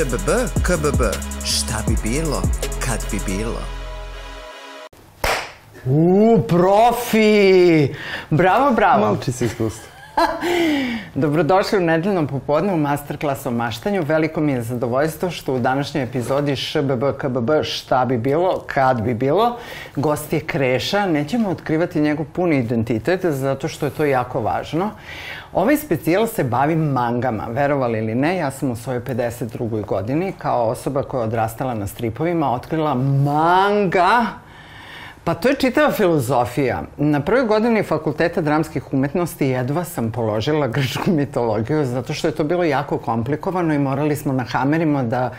[0.00, 0.30] ŠBB,
[0.62, 1.02] KBB.
[1.44, 2.42] Šta bi bilo,
[2.86, 3.60] kad bi bilo?
[5.84, 7.88] U, profi!
[8.30, 9.06] Bravo, bravo.
[9.06, 9.82] Nauči se iskustvo.
[11.14, 14.02] Dobrodošli u nedeljnom popodne u masterclass o maštanju.
[14.02, 19.14] Veliko mi je zadovoljstvo što u današnjoj epizodi ŠBB KBB šta bi bilo, kad bi
[19.14, 19.56] bilo.
[19.96, 21.06] Gost je Kreša.
[21.06, 24.90] Nećemo otkrivati njegov puni identitet zato što je to jako važno.
[25.52, 29.86] Ovaj specijal se bavi mangama, verovali ili ne, ja sam u svojoj 52.
[29.86, 34.26] godini kao osoba koja je odrastala na stripovima otkrila manga
[35.30, 36.82] Pa to je čitava filozofija.
[36.96, 42.44] Na prvoj godini fakulteta dramskih umetnosti jedva sam položila grčku mitologiju zato što je to
[42.44, 45.30] bilo jako komplikovano i morali smo na hamerima da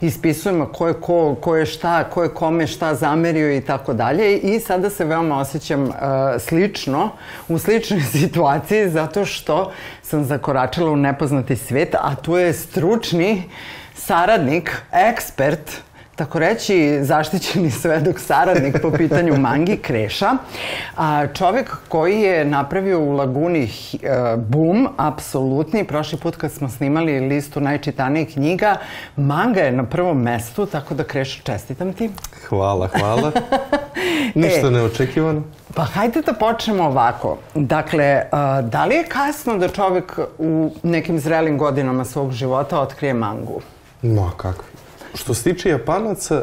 [0.00, 4.36] ispisujemo ko je ko, ko je šta, ko je kome šta zamerio i tako dalje.
[4.36, 5.94] I sada se veoma osjećam uh,
[6.38, 7.10] slično,
[7.48, 13.42] u sličnoj situaciji zato što sam zakoračila u nepoznati svet, a tu je stručni
[13.94, 15.85] saradnik, ekspert,
[16.16, 20.30] tako reći, zaštićeni svedok saradnik po pitanju mangi, Kreša.
[20.96, 25.84] A, čovek koji je napravio u Laguni uh, boom, apsolutni.
[25.84, 28.76] Prošli put kad smo snimali listu najčitanijih knjiga,
[29.16, 32.10] manga je na prvom mestu, tako da Kreša, čestitam ti.
[32.48, 33.32] Hvala, hvala.
[34.34, 35.42] Ništa e, neočekivano.
[35.74, 37.38] Pa hajde da počnemo ovako.
[37.54, 43.14] Dakle, uh, da li je kasno da čovek u nekim zrelim godinama svog života otkrije
[43.14, 43.60] mangu?
[44.02, 44.75] Ma, kakvi.
[45.16, 46.42] Što se tiče Japanaca,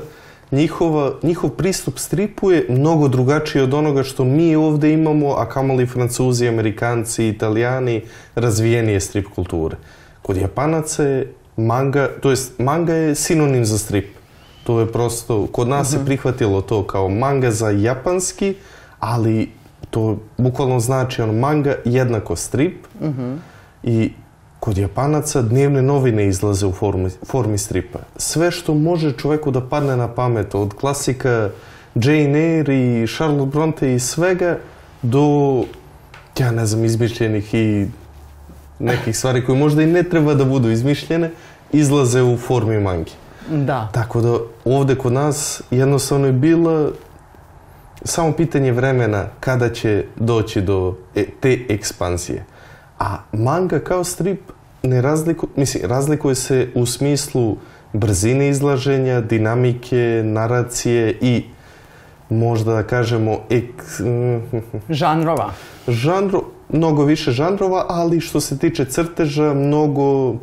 [0.52, 5.86] njihova, njihov pristup stripu je mnogo drugačiji od onoga što mi ovde imamo, a kamali
[5.86, 8.02] Francuzi, Amerikanci, Italijani,
[8.36, 9.78] razvijenije strip kulture.
[10.22, 14.08] Kod Japanaca je manga, to jest manga je sinonim za strip.
[14.64, 15.92] To je prosto, kod nas uh -huh.
[15.92, 16.06] se mhm.
[16.06, 18.56] prihvatilo to kao manga za japanski,
[19.00, 19.50] ali
[19.90, 22.86] to bukvalno znači ono manga jednako strip.
[23.00, 23.22] Uh mhm.
[23.22, 23.38] -huh.
[23.84, 24.12] I
[24.64, 28.00] Kod Japanaca dnevne novine izlaze u formi, formi stripa.
[28.18, 31.50] Sve što može čoveku da padne na pamet, od klasika
[31.96, 34.58] Jane Eyre i Charlotte Bronte i svega,
[35.02, 35.26] do,
[36.40, 37.88] ja ne znam, izmišljenih i
[38.80, 41.32] nekih stvari koje možda i ne treba da budu izmišljene,
[41.72, 43.12] izlaze u formi mangi.
[43.52, 43.90] Da.
[43.94, 46.92] Tako da ovde kod nas jednostavno je bilo
[48.04, 52.53] samo pitanje vremena kada će doći do e, te ekspansije.
[53.04, 54.40] A manga kao strip
[54.84, 57.58] ne razliku, mislim, razlikuje se u smislu
[57.94, 61.44] brzine izlaženja, dinamike, naracije i
[62.30, 63.84] možda da kažemo ek...
[64.90, 65.52] žanrova.
[65.88, 70.36] Žanro, mnogo više žanrova, ali što se tiče crteža, mnogo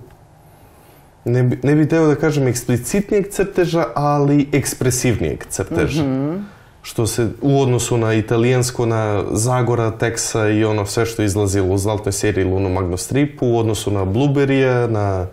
[1.25, 6.03] ne bi, ne bi teo da kažem eksplicitnijeg crteža, ali ekspresivnijeg crteža.
[6.03, 11.23] Mm -hmm što se u odnosu na italijansko, na Zagora, Teksa i ono sve što
[11.23, 15.27] je izlazilo u zlatnoj seriji Luno Magno stripu, u odnosu na Blueberry-a, na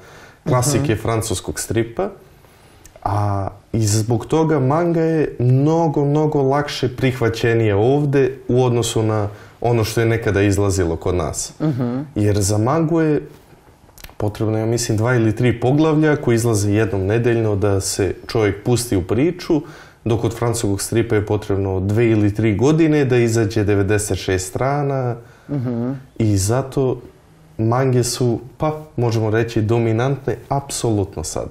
[0.43, 0.93] klasike uh mhm.
[0.93, 1.01] -huh.
[1.01, 2.09] francuskog stripa.
[3.03, 9.29] A i zbog toga manga je mnogo, mnogo lakše prihvaćenije ovde u odnosu na
[9.61, 11.53] ono što je nekada izlazilo kod nas.
[11.59, 11.81] Uh mhm.
[11.81, 12.03] -huh.
[12.15, 13.21] Jer za mangu je
[14.17, 18.97] potrebno, ja mislim, dva ili tri poglavlja koji izlaze jednom nedeljno da se čovjek pusti
[18.97, 19.61] u priču,
[20.07, 25.15] dok od francuskog stripa je potrebno dve ili tri godine da izađe 96 strana
[25.49, 25.95] mm -hmm.
[26.17, 27.01] i zato
[27.57, 31.47] mange su, pa možemo reći, dominantne apsolutno sad.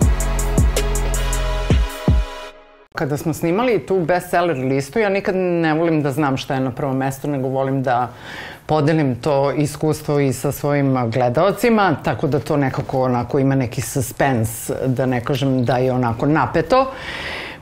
[2.94, 6.71] Kada smo snimali tu bestseller listu, ja nikad ne volim da znam šta je na
[6.71, 8.12] prvom mestu, nego volim da
[8.67, 14.71] podelim to iskustvo i sa svojim gledaocima, tako da to nekako onako ima neki suspens,
[14.87, 16.81] da ne kažem da je onako napeto.
[16.81, 16.87] Uh,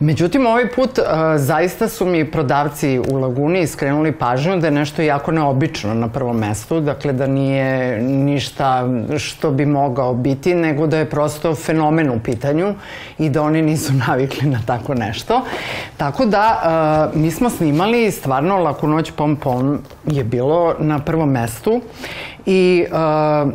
[0.05, 1.05] Međutim, ovaj put uh,
[1.37, 6.37] zaista su mi prodavci u Laguni iskrenuli pažnju da je nešto jako neobično na prvom
[6.37, 8.89] mestu, dakle da nije ništa
[9.19, 12.75] što bi mogao biti, nego da je prosto fenomen u pitanju
[13.19, 15.41] i da oni nisu navikli na tako nešto.
[15.97, 16.61] Tako da,
[17.15, 21.81] uh, mi smo snimali stvarno Laku noć pom pom je bilo na prvom mestu
[22.47, 23.53] i uh,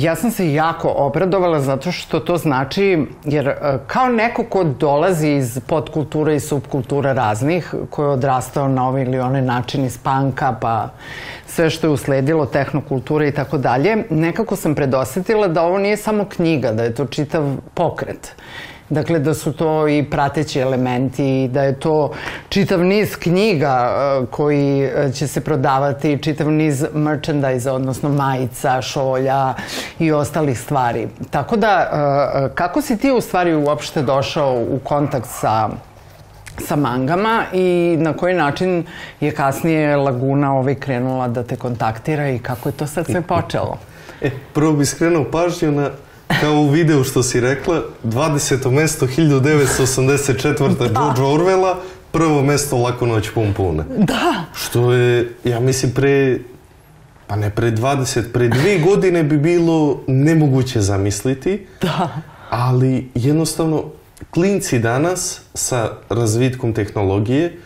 [0.00, 5.28] Ja sam se jako obradovala zato što to znači, jer e, kao neko ko dolazi
[5.28, 10.56] iz podkulture i subkultura raznih, ko je odrastao na ovaj ili onaj način iz panka,
[10.60, 10.88] pa
[11.46, 16.24] sve što je usledilo, tehnokulture i tako dalje, nekako sam predosetila da ovo nije samo
[16.24, 18.34] knjiga, da je to čitav pokret.
[18.90, 22.12] Dakle, da su to i prateći elementi, da je to
[22.48, 29.54] čitav niz knjiga e, koji e, će se prodavati, čitav niz merchandise, odnosno majica, šolja
[29.98, 31.08] i ostalih stvari.
[31.30, 31.90] Tako da,
[32.50, 35.68] e, kako si ti u stvari uopšte došao u kontakt sa
[36.66, 38.84] sa mangama i na koji način
[39.20, 43.78] je kasnije Laguna ovaj krenula da te kontaktira i kako je to sad sve počelo?
[44.20, 45.90] E, prvo bih skrenuo pažnju na
[46.40, 48.70] kao u videu što si rekla, 20.
[48.70, 50.92] mesto 1984.
[50.92, 51.74] George Orwella,
[52.12, 53.84] prvo mesto Lako noć pompune.
[53.98, 54.44] Da.
[54.54, 56.38] Što je, ja mislim, pre,
[57.26, 61.66] pa ne pre 20, pre dvije godine bi bilo nemoguće zamisliti.
[61.80, 62.08] Da.
[62.50, 63.84] Ali jednostavno,
[64.30, 67.58] klinci danas sa razvitkom tehnologije,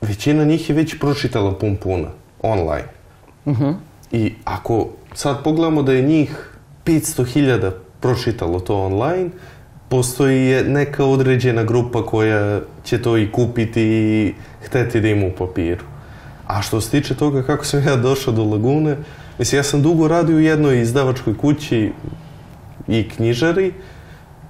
[0.00, 2.08] većina njih je već pročitala Pumpuna
[2.42, 2.88] online.
[4.12, 6.50] I ako sad pogledamo da je njih
[6.84, 9.30] 500.000 pročitalo to online,
[9.88, 14.34] postoji neka određena grupa koja će to i kupiti i
[14.66, 15.84] hteti da ima u papiru.
[16.46, 18.96] A što se tiče toga kako sam ja došao do Lagune,
[19.38, 21.92] mislim, ja sam dugo radio u jednoj izdavačkoj kući
[22.88, 23.72] i knjižari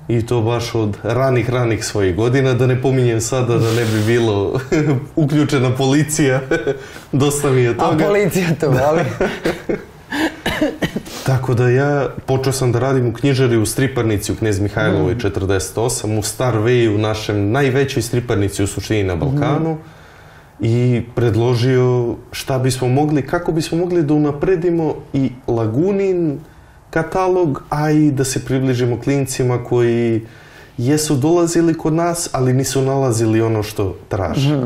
[0.08, 4.02] i to baš od ranih, ranih svojih godina, da ne pominjem sada da ne bi
[4.06, 4.60] bilo
[5.24, 6.40] uključena policija,
[7.22, 8.04] dosta mi je A toga.
[8.04, 9.04] policija to voli.
[11.26, 16.18] Tako da ja počeo sam da radim u knjižari u striparnici u Knez Mihajlovoj 48,
[16.18, 19.76] u Star Way, u našem najvećoj striparnici u suštini na Balkanu.
[20.60, 26.38] I predložio šta bismo mogli, kako bismo mogli da unapredimo i Lagunin
[26.90, 30.26] katalog, a i da se približimo klincima koji
[30.78, 34.60] jesu dolazili kod nas, ali nisu nalazili ono što traže.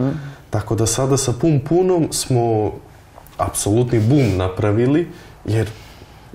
[0.50, 2.72] Tako da sada sa Pum Punom smo
[3.37, 5.06] apsolutni bum napravili,
[5.44, 5.69] jer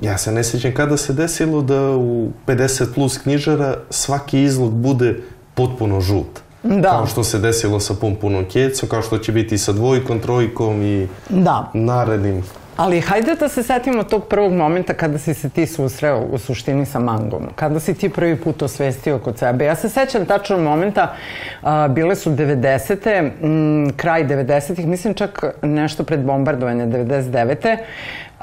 [0.01, 5.15] ja se ne sjećam kada se desilo da u 50 plus knjižara svaki izlog bude
[5.53, 6.39] potpuno žut.
[6.63, 6.89] Da.
[6.89, 10.81] Kao što se desilo sa Pum Punom Kjecom, kao što će biti sa dvojkom, trojkom
[10.83, 11.69] i Da.
[11.73, 12.43] narednim.
[12.77, 16.85] Ali hajde da se setimo tog prvog momenta kada si se ti susreo u suštini
[16.85, 17.43] sa mangom.
[17.55, 19.65] Kada si ti prvi put osvestio kod sebe.
[19.65, 21.13] Ja se sećam tačno momenta,
[21.61, 23.31] a, bile su 90.
[23.41, 24.85] m, kraj 90.
[24.85, 27.77] mislim čak nešto pred bombardovanje 99.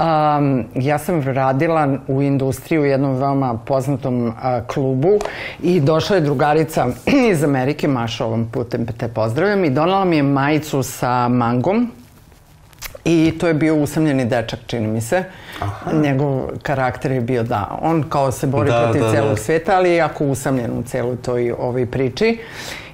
[0.01, 5.19] Um, ja sam radila u industriji u jednom veoma poznatom a, klubu
[5.63, 6.87] i došla je drugarica
[7.31, 11.91] iz Amerike, Maša ovom putem te pozdravljam, i donala mi je majicu sa mangom
[13.05, 15.25] I to je bio usamljeni dečak, čini mi se.
[15.93, 19.37] Njegov karakter je bio da, on kao se bori Da, protiv da, celog da.
[19.37, 22.39] sveta, ali je jako usamljen u celoj toj ovoj priči.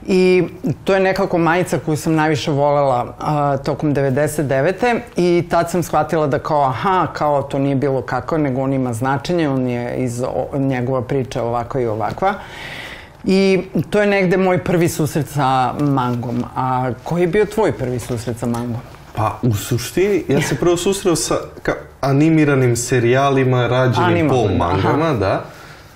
[0.09, 0.45] I
[0.85, 5.01] to je nekako majica koju sam najviše volela a, tokom 99.
[5.17, 8.93] I tad sam shvatila da kao, aha, kao to nije bilo kako, nego on ima
[8.93, 12.35] značenje, on je iz o, njegova priča ovakva i ovakva.
[13.25, 16.45] I to je negde moj prvi susret sa mangom.
[16.57, 18.81] A koji je bio tvoj prvi susret sa mangom?
[19.15, 25.45] Pa, u suštini, ja se prvo susreo sa ka, animiranim serijalima rađenim po mangama, da.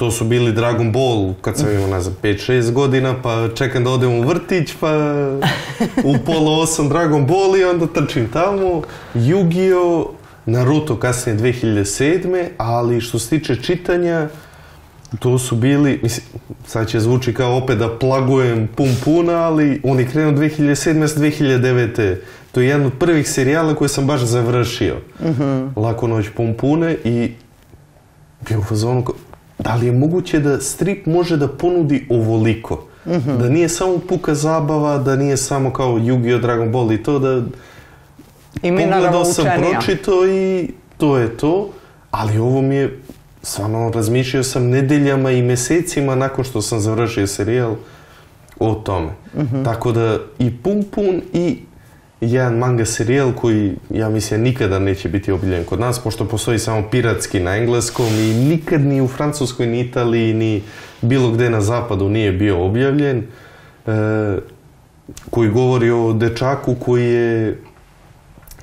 [0.00, 3.90] To su bili Dragon Ball kad sam imao, ne znam, 5-6 godina, pa čekam da
[3.90, 4.92] odem u vrtić, pa
[6.04, 8.82] u pola osam Dragon Ball i onda trčim tamo.
[9.14, 10.06] Yu-Gi-Oh!
[10.46, 12.48] Naruto kasnije 2007.
[12.58, 14.28] Ali što se tiče čitanja,
[15.18, 16.26] to su bili, mislim,
[16.66, 21.06] sad će zvuči kao opet da plagujem pun puna, ali on je krenuo 2007.
[21.06, 22.16] s 2009.
[22.52, 24.96] To je jedan od prvih serijala koje sam baš završio.
[25.76, 27.32] Lako noć pun pune i
[28.48, 29.14] bio u fazonu kao,
[29.64, 32.84] da li je moguće da strip može da ponudi ovoliko?
[33.38, 36.40] Da nije samo puka zabava, da nije samo kao Yu-Gi-Oh!
[36.40, 37.42] Dragon Ball i to, da
[38.62, 39.70] I mi Pogledao sam, učenija.
[39.70, 41.68] pročito i to je to,
[42.10, 42.98] ali ovo mi je,
[43.42, 47.74] stvarno razmišljao sam nedeljama i mesecima nakon što sam završio serijal
[48.58, 49.10] o tome.
[49.64, 51.58] Tako da i Pum Pun i
[52.20, 56.88] jedan manga serijal koji, ja mislim, nikada neće biti objavljen kod nas, pošto postoji samo
[56.90, 60.62] piratski na engleskom i nikad ni u Francuskoj, ni Italiji, ni
[61.00, 63.18] bilo gde na zapadu nije bio objavljen,
[63.86, 63.90] e,
[65.30, 67.58] koji govori o dečaku koji je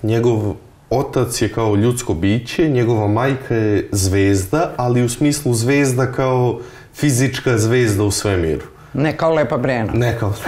[0.03, 0.53] njegov
[0.89, 6.59] otac je kao ljudsko biće, njegova majka je zvezda, ali u smislu zvezda kao
[6.93, 8.65] fizička zvezda u svemiru.
[8.93, 9.93] Ne kao lepa brena.
[9.93, 10.33] Ne kao...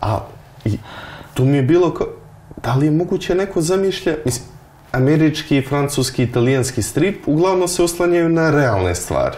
[0.00, 0.20] A
[0.66, 0.78] i,
[1.34, 2.06] tu mi je bilo kao,
[2.62, 4.48] da li je moguće neko zamišlja, mislim,
[4.92, 9.36] američki, francuski, italijanski strip uglavnom se oslanjaju na realne stvari.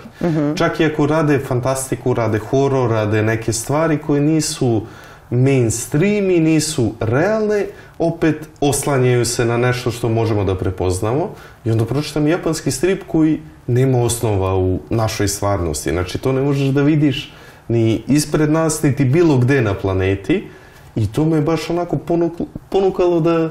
[0.57, 4.87] Čak i ako rade fantastiku, rade horor, rade neke stvari koje nisu
[5.31, 7.67] mainstream i nisu realne,
[7.99, 11.31] opet oslanjaju se na nešto što možemo da prepoznamo.
[11.65, 15.91] I onda pročitam japanski strip koji nema osnova u našoj stvarnosti.
[15.91, 17.33] Znači, to ne možeš da vidiš
[17.69, 20.49] ni ispred nas, niti bilo gde na planeti.
[20.97, 23.51] I to me baš onako ponuk- ponukalo da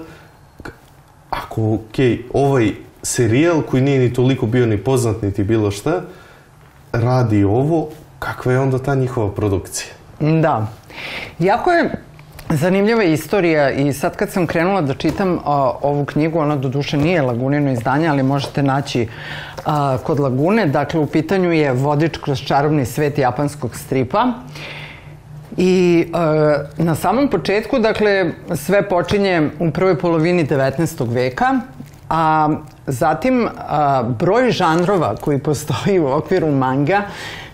[1.30, 1.98] ako, ok,
[2.34, 2.72] ovaj
[3.04, 6.02] serijal koji nije ni toliko bio ni poznat, niti bilo šta,
[6.92, 7.90] radi ovo,
[8.20, 9.94] kakva je onda ta njihova produkcija?
[10.20, 10.68] Da.
[11.40, 11.92] Jako je
[12.50, 16.98] Zanimljiva istorija i sad kad sam krenula da čitam a, ovu knjigu, ona do duše
[16.98, 19.08] nije Lagunino izdanje, ali možete naći
[19.66, 20.66] a, kod Lagune.
[20.66, 24.34] Dakle, u pitanju je vodič kroz čarobni svet japanskog stripa.
[25.58, 26.06] I
[26.80, 31.14] e, na samom početku, dakle, sve počinje u prvoj polovini 19.
[31.14, 31.60] veka,
[32.10, 32.50] a
[32.88, 37.02] zatim a, broj žanrova koji postoji u okviru manga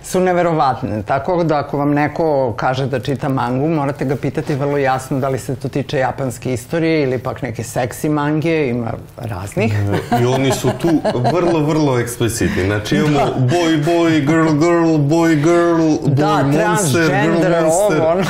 [0.03, 1.03] su neverovatne.
[1.03, 5.29] Tako da ako vam neko kaže da čita mangu, morate ga pitati vrlo jasno da
[5.29, 9.74] li se to tiče japanske istorije ili pak neke seksi mange, ima raznih.
[10.22, 10.89] I oni su tu
[11.33, 12.65] vrlo, vrlo eksplicitni.
[12.65, 13.55] Znači imamo da.
[13.55, 17.07] boy, boy, girl, girl, boy, girl, boy, da, monster,
[17.41, 18.01] girl, monster.
[18.01, 18.24] Ovo.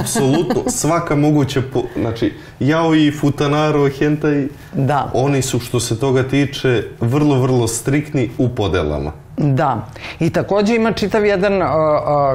[0.00, 2.32] Apsolutno, svaka moguća, po, znači,
[2.96, 5.10] i futanaro, hentai, da.
[5.14, 9.12] oni su što se toga tiče vrlo, vrlo striktni u podelama.
[9.42, 9.86] Da.
[10.18, 11.60] I takođe ima čitav jedan,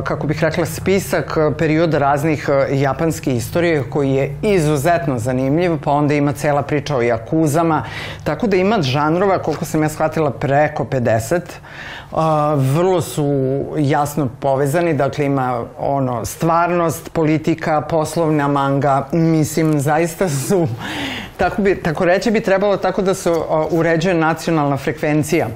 [0.03, 6.33] kako bih rekla, spisak perioda raznih japanske istorije koji je izuzetno zanimljiv, pa onda ima
[6.33, 7.83] cela priča o jakuzama,
[8.23, 11.41] tako da ima žanrova, koliko sam ja shvatila, preko 50.
[12.55, 13.25] vrlo su
[13.77, 20.67] jasno povezani, dakle ima ono, stvarnost, politika, poslovna manga, mislim, zaista su
[21.37, 23.31] Tako, bi, tako reći bi trebalo tako da se
[23.69, 25.47] uređuje nacionalna frekvencija.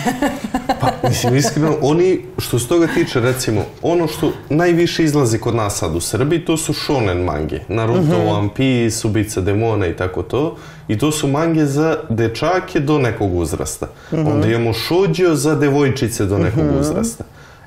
[0.80, 5.78] pa, mislim, iskreno, oni, što se toga tiče, recimo, ono što najviše izlazi kod nas
[5.78, 7.60] sad u Srbiji, to su shonen mange.
[7.68, 8.12] Naruto, mhm.
[8.12, 8.38] -huh.
[8.38, 10.56] One Piece, Ubica demona i tako to.
[10.88, 13.86] I to su mange za dečake do nekog uzrasta.
[14.12, 14.22] Mhm.
[14.22, 14.32] -huh.
[14.32, 16.74] Onda imamo shoujo za devojčice do nekog mhm.
[16.74, 16.80] -huh.
[16.80, 17.24] uzrasta.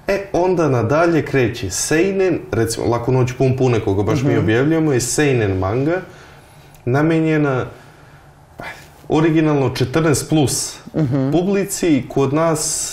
[0.07, 4.31] E, onda nadalje kreće seinen, recimo, Lako noć pun pune, koga baš uh -huh.
[4.31, 6.01] mi objavljujemo, je seinen manga,
[6.85, 7.65] namenjena
[9.09, 11.15] originalno 14 plus uh mhm.
[11.15, 11.31] -huh.
[11.31, 12.91] publici, kod nas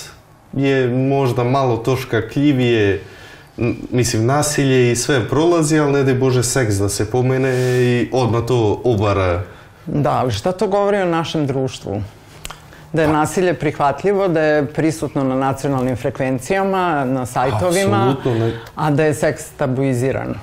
[0.52, 3.02] je možda malo to škakljivije,
[3.90, 8.42] mislim, nasilje i sve prolazi, ali ne daj Bože seks da se pomene i odmah
[8.46, 9.42] to obara.
[9.86, 12.02] Da, ali šta to govori o našem društvu?
[12.92, 13.12] Da je pa.
[13.12, 18.16] nasilje prihvatljivo, da je prisutno na nacionalnim frekvencijama, na sajtovima,
[18.74, 20.34] a da je seks tabuiziran.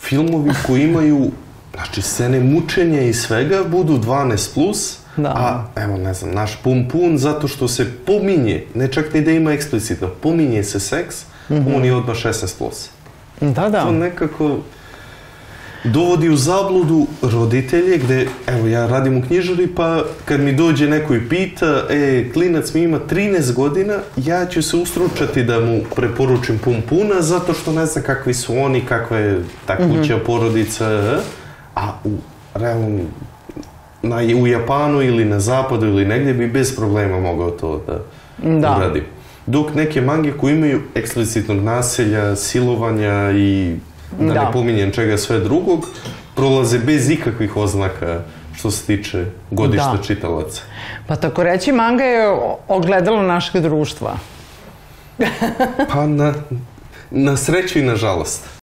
[0.00, 1.30] Filmovi koji imaju
[1.74, 5.28] Znači, scene mučenja i svega budu 12+, plus, da.
[5.28, 9.30] a evo, ne znam, naš pun pun zato što se pominje, ne čak ni da
[9.30, 11.76] ima eksplicitno, pominje se seks, mm -hmm.
[11.76, 12.58] on je odmah 16+.
[12.58, 12.88] Plus.
[13.40, 13.84] Da, da.
[13.84, 14.58] To nekako
[15.84, 21.14] dovodi u zabludu roditelje gde, evo ja radim u knjižari pa kad mi dođe neko
[21.14, 26.58] i pita e, klinac mi ima 13 godina ja ću se ustručati da mu preporučim
[26.58, 30.26] pun puna zato što ne zna kakvi su oni, kakva je ta kuća, mm -hmm.
[30.26, 31.20] porodica
[31.74, 32.10] a u
[32.54, 33.00] realnom
[34.02, 37.98] na, u Japanu ili na zapadu ili negdje bi bez problema mogao to da,
[38.60, 38.76] da.
[38.76, 39.02] uradi.
[39.46, 43.76] Dok neke mange koje imaju eksplicitnog naselja, silovanja i
[44.18, 44.44] da, da.
[44.44, 45.86] ne pominjem čega sve drugog,
[46.34, 48.20] prolaze bez ikakvih oznaka
[48.54, 50.02] što se tiče godišta da.
[50.02, 50.62] čitalaca.
[51.06, 52.28] Pa tako reći, manga je
[52.68, 54.16] ogledalo našeg društva.
[55.92, 56.34] pa na,
[57.10, 58.61] na sreću i na žalost.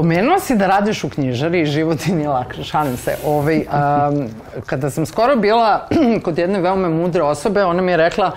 [0.00, 3.16] Spomenuo si da radiš u knjižari i život ti nije lak, šalim se.
[3.26, 4.28] Ovaj, um,
[4.66, 5.88] kada sam skoro bila
[6.24, 8.30] kod jedne veoma mudre osobe, ona mi je rekla,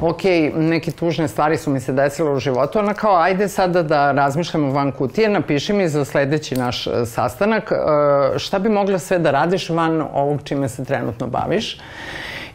[0.00, 0.22] ok,
[0.54, 4.72] neke tužne stvari su mi se desile u životu, ona kao, ajde sada da razmišljamo
[4.72, 9.30] van kutije, napiši mi za sledeći naš e, sastanak uh, šta bi mogla sve da
[9.30, 11.78] radiš van ovog čime se trenutno baviš.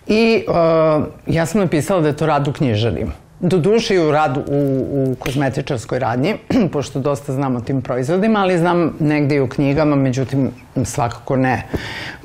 [0.07, 3.07] I uh, ja sam napisala da je to rad u knjižari.
[3.41, 6.35] Do duše i u radu u, u kozmetičarskoj radnji,
[6.73, 10.51] pošto dosta znam o tim proizvodima, ali znam negde i u knjigama, međutim
[10.83, 11.67] svakako ne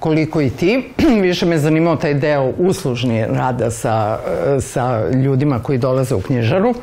[0.01, 0.93] koliko i ti.
[1.23, 4.19] Više me zanimao taj deo uslužni rada sa,
[4.61, 6.75] sa ljudima koji dolaze u knjižaru,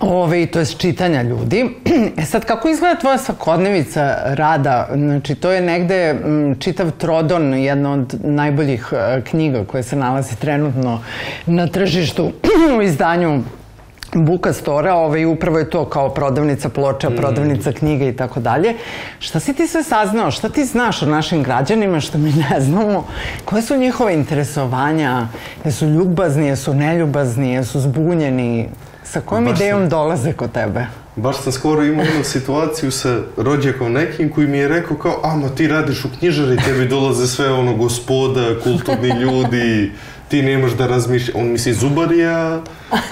[0.00, 1.70] Ove, to je čitanja ljudi.
[2.18, 4.88] E sad, kako izgleda tvoja svakodnevica rada?
[4.94, 6.14] Znači, to je negde
[6.58, 11.00] čitav Trodon, jedna od najboljih e, knjiga koje se nalazi trenutno
[11.46, 12.32] na tržištu
[12.78, 13.42] u izdanju
[14.14, 17.16] Buka Stora, ovaj, upravo je to kao prodavnica ploča, mm.
[17.16, 18.74] prodavnica knjiga i tako dalje.
[19.18, 20.30] Šta si ti sve saznao?
[20.30, 23.06] Šta ti znaš o našim građanima što mi ne znamo?
[23.44, 25.28] Koje su njihove interesovanja?
[25.64, 28.68] Jesu ljubazni, jesu neljubazni, jesu zbunjeni?
[29.04, 30.86] Sa kojom baš idejom sam, dolaze kod tebe?
[31.16, 35.36] Baš sam skoro imao jednu situaciju sa rođakom nekim koji mi je rekao kao, a
[35.36, 39.92] ma ti radiš u knjižari, tebi dolaze sve ono gospoda, kulturni ljudi,
[40.28, 42.60] ti nemaš da razmišlja, on misli zubarija,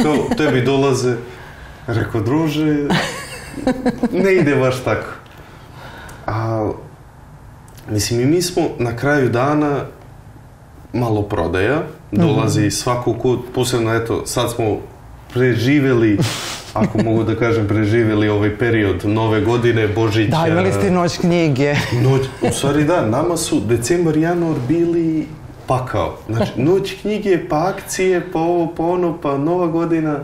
[0.02, 1.16] kao tebi dolaze.
[1.87, 2.88] Rekao, druže,
[4.12, 5.06] ne ide baš tako.
[6.26, 6.70] A,
[7.90, 9.80] mislim, i mi smo na kraju dana
[10.92, 11.82] malo prodaja,
[12.12, 12.70] dolazi mm -hmm.
[12.82, 14.78] svako ko, posebno, eto, sad smo
[15.35, 16.18] preživeli
[16.75, 20.37] ako mogu da kažem, preživjeli ovaj period nove godine, Božića.
[20.37, 21.75] Da, imali ste noć knjige.
[22.02, 25.26] Noć, u stvari da, nama su decembar, januar bili
[25.66, 26.18] pakao.
[26.28, 30.18] Znači, noć knjige, pa akcije, pa ovo, pa ono, pa nova godina.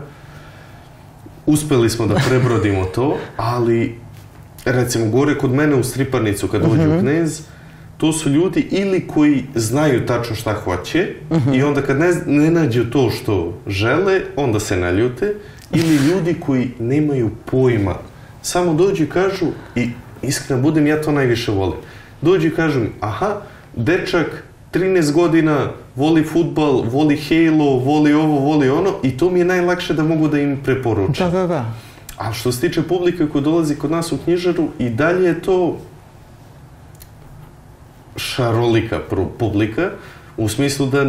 [1.45, 3.95] Uspeli smo da prebrodimo to, ali
[4.65, 7.41] recimo gore kod mene u Striparnicu kad dođu u Knez,
[7.97, 11.07] to su ljudi ili koji znaju tačno šta hoće
[11.53, 15.35] i onda kad ne, ne nađu to što žele, onda se naljute,
[15.73, 17.95] ili ljudi koji nemaju pojma.
[18.41, 19.45] Samo dođu i kažu,
[19.75, 19.89] i
[20.21, 21.79] iskreno budem, ja to najviše volim.
[22.21, 23.41] Dođu i kažu mi, aha,
[23.75, 29.45] dečak 13 godina voli futbal, voli Halo, voli ovo, voli ono i to mi je
[29.45, 31.25] najlakše da mogu da im preporučim.
[31.25, 31.65] Da, da, da.
[32.17, 35.77] A što se tiče publike koja dolazi kod nas u knjižaru, i dalje je to
[38.15, 38.99] šarolika
[39.39, 39.89] publika,
[40.37, 41.05] u smislu da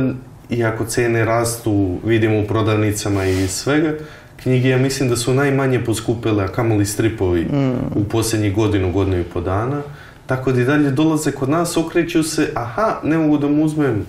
[0.51, 3.95] iako cene rastu, vidimo u prodavnicama i svega,
[4.43, 7.47] knjige ja mislim da su najmanje poskupile, a kamoli stripovi
[7.95, 9.83] u posljednjih godinu, godinu i po dana.
[10.27, 14.07] Tako da i dalje dolaze kod nas, okreću se, aha, ne mogu da mu uzmem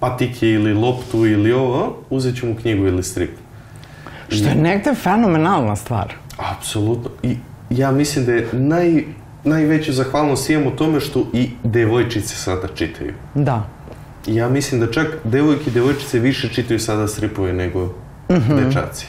[0.00, 3.30] patike ili loptu ili ovo, uzet ću mu knjigu ili strip.
[4.28, 6.14] Što je negde fenomenalna stvar.
[6.36, 7.10] Apsolutno.
[7.22, 7.36] I
[7.70, 9.04] ja mislim da je naj,
[9.44, 13.14] najveću zahvalnost imam u tome što i devojčice sada čitaju.
[13.34, 13.68] Da.
[14.26, 17.94] I ja mislim da čak devojke i devojčice više čitaju sada stripove nego
[18.28, 19.06] dečaci.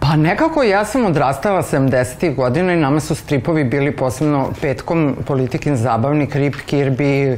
[0.00, 2.34] Pa nekako ja sam odrastala 70.
[2.34, 7.36] godina i nama su stripovi bili posebno petkom politikin zabavnik, Rip Kirby,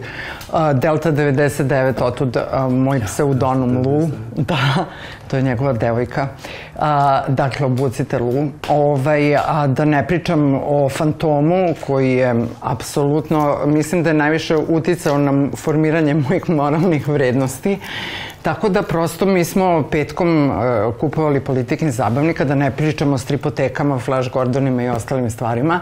[0.52, 4.08] uh, Delta 99, otud uh, moj pseudonom Lu.
[4.36, 4.84] Da,
[5.30, 6.28] to je njegova devojka.
[6.78, 8.48] A, dakle, obucite Lu.
[8.68, 15.18] Ovaj, a da ne pričam o Fantomu, koji je apsolutno, mislim da je najviše uticao
[15.18, 17.78] na formiranje mojih moralnih vrednosti.
[18.44, 20.54] Tako da prosto mi smo petkom uh,
[21.00, 25.80] kupovali politikin zabavnika, da ne pričamo o stripotekama, Flash Gordonima i ostalim stvarima.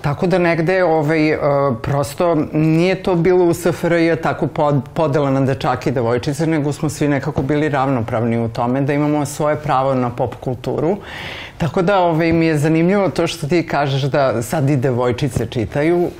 [0.00, 1.40] Tako da negde ovaj, uh,
[1.82, 6.88] prosto nije to bilo u SFRJ tako pod, podela na dečake i devojčice, nego smo
[6.88, 10.96] svi nekako bili ravnopravni u tome da imamo svoje pravo na pop kulturu.
[11.58, 16.10] Tako da ovaj, mi je zanimljivo to što ti kažeš da sad i devojčice čitaju.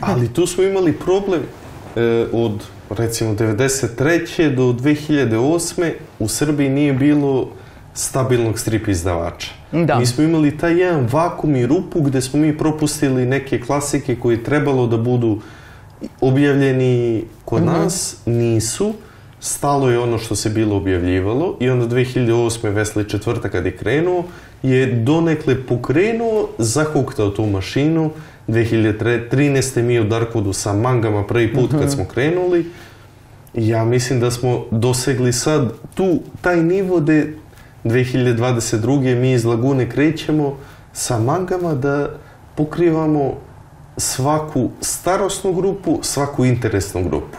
[0.00, 1.42] Ali tu smo imali problem
[1.96, 4.54] e, od recimo 93.
[4.54, 5.92] do 2008.
[6.18, 7.48] u Srbiji nije bilo
[7.94, 9.50] stabilnog strip izdavača.
[9.72, 9.98] Da.
[9.98, 14.34] Mi smo imali taj jedan vakum i rupu gde smo mi propustili neke klasike koje
[14.34, 15.40] je trebalo da budu
[16.20, 18.94] objavljeni kod nas, nisu.
[19.40, 22.68] Stalo je ono što se bilo objavljivalo i onda 2008.
[22.68, 24.24] Vesli četvrta kad je krenuo,
[24.62, 28.10] je donekle pokrenuo, zahuktao tu mašinu.
[28.48, 29.82] 2013.
[29.82, 32.70] mi u Darkwoodu sa mangama prvi put kad smo krenuli.
[33.54, 37.12] Ja mislim da smo dosegli sad tu, taj nivo da
[37.84, 39.20] 2022.
[39.20, 40.56] mi iz Lagune krećemo
[40.92, 42.10] sa mangama da
[42.54, 43.34] pokrivamo
[43.96, 47.38] svaku starosnu grupu, svaku interesnu grupu.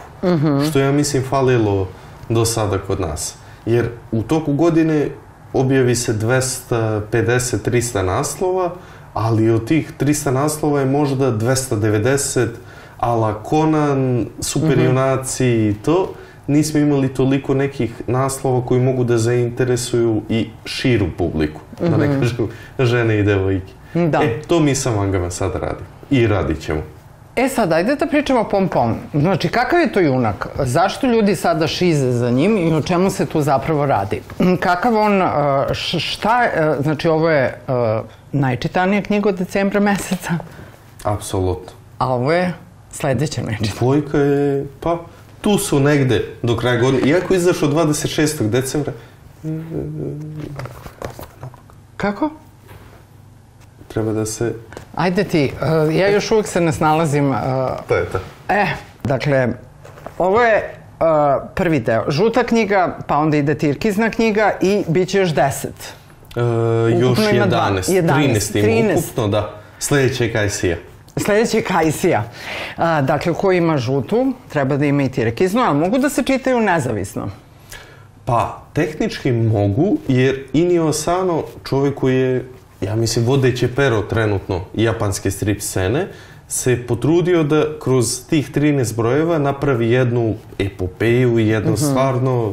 [0.70, 1.88] Što ja mislim falilo
[2.28, 3.34] do sada kod nas.
[3.66, 5.08] Jer u toku godine
[5.52, 8.74] objavi se 250-300 naslova,
[9.14, 12.48] ali od tih 300 naslova je možda 290
[12.98, 16.12] ala Conan, superjunaci i to.
[16.46, 22.48] Nismo imali toliko nekih naslova koji mogu da zainteresuju i širu publiku, da ne kažem
[22.78, 23.72] žene i devojke.
[23.94, 24.22] Da.
[24.22, 25.86] E, to mi sa mangama sad radimo.
[26.10, 26.80] I radit ćemo.
[27.40, 28.94] E sad, ajde da pričamo o Pom Pom.
[29.14, 30.46] Znači, kakav je to junak?
[30.58, 34.22] Zašto ljudi sada šize za njim i o čemu se tu zapravo radi?
[34.60, 35.28] Kakav on, uh,
[35.98, 37.74] šta, uh, znači ovo je uh,
[38.32, 40.32] najčitanija knjiga od decembra meseca,
[41.04, 41.72] Apsolutno.
[41.98, 42.52] a ovo je
[42.92, 43.74] sledeća najčitanija.
[43.78, 44.98] Dvojka je, pa,
[45.40, 47.08] tu su negde do kraja godine.
[47.08, 48.48] Iako izašao 26.
[48.50, 48.92] decembra,
[51.96, 52.30] Kako?
[53.88, 54.54] treba da se...
[54.94, 55.52] Ajde ti,
[55.86, 57.30] uh, ja još uvijek se ne snalazim.
[57.30, 57.36] Uh,
[57.88, 58.18] To je to.
[58.48, 58.66] e,
[59.04, 59.48] dakle,
[60.18, 61.06] ovo je uh,
[61.54, 62.04] prvi deo.
[62.10, 65.94] Žuta knjiga, pa onda ide Tirkizna knjiga i bit će još deset.
[66.36, 66.40] E,
[66.92, 68.98] još Ukupno ima dva- 11, 11, 13 ima 13.
[68.98, 69.54] ukupno, da.
[69.78, 70.76] Sledeća je Kajsija.
[71.16, 72.24] Sledeći je Kajsija.
[72.76, 76.60] A, dakle, ko ima žutu, treba da ima i tirkiznu, ali mogu da se čitaju
[76.60, 77.28] nezavisno.
[78.24, 82.44] Pa, tehnički mogu, jer Inio Asano, čovjek koji je,
[82.80, 86.06] ja mislim, vodeće pero trenutno japanske strip scene,
[86.48, 92.52] se potrudio da kroz tih 13 brojeva napravi jednu epopeju, jednu stvarno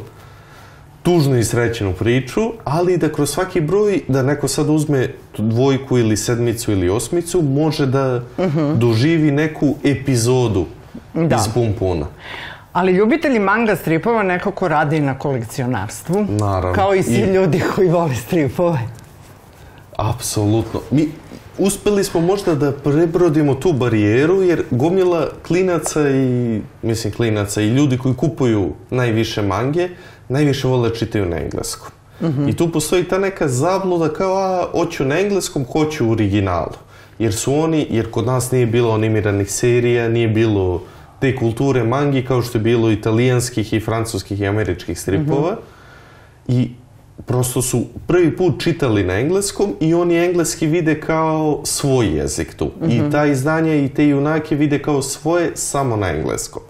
[1.04, 6.18] tužnu i srećenu priču, ali da kroz svaki broj, da neko sad uzme dvojku ili
[6.18, 8.22] sedmicu ili osmicu, može da
[8.76, 10.66] doživi neku epizodu
[11.14, 11.36] Da.
[11.36, 12.06] iz Pumpuna.
[12.74, 16.26] Ali ljubitelji manga stripova nekako rade i na kolekcionarstvu.
[16.30, 16.74] Naravno.
[16.74, 18.80] Kao i svi I- ljudi koji vole stripove.
[19.98, 20.80] Apsolutno.
[20.92, 21.10] Mi
[21.58, 27.98] uspeli smo možda da prebrodimo tu barijeru jer gomila klinaca i, mislim klinaca i ljudi
[27.98, 29.90] koji kupuju najviše mange,
[30.30, 31.92] najviše vole čitaju na engleskom.
[32.50, 36.78] I tu postoji ta neka zabluda kao, a, hoću na engleskom, hoću u originalu.
[37.20, 40.84] Jer su oni, jer kod nas nije bilo animiranih serija, nije bilo
[41.20, 45.58] te kulture mangi kao što je bilo italijanskih i francuskih i američkih stripova.
[46.48, 46.70] I
[47.26, 52.72] prosto su prvi put čitali na engleskom i oni engleski vide kao svoj jezik tu.
[52.90, 56.62] I ta izdanja i te junake vide kao svoje samo na engleskom.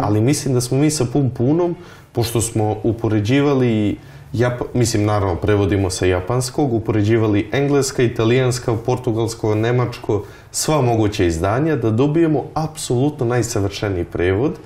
[0.00, 1.76] Ali mislim da smo mi sa Pum Punom,
[2.12, 3.96] pošto smo upoređivali
[4.34, 11.90] Jap mislim, naravno, prevodimo sa japanskog, upoređivali engleska, italijanska, portugalsko, nemačko, sva moguća izdanja, da
[11.90, 14.58] dobijemo apsolutno najsavršeniji prevod.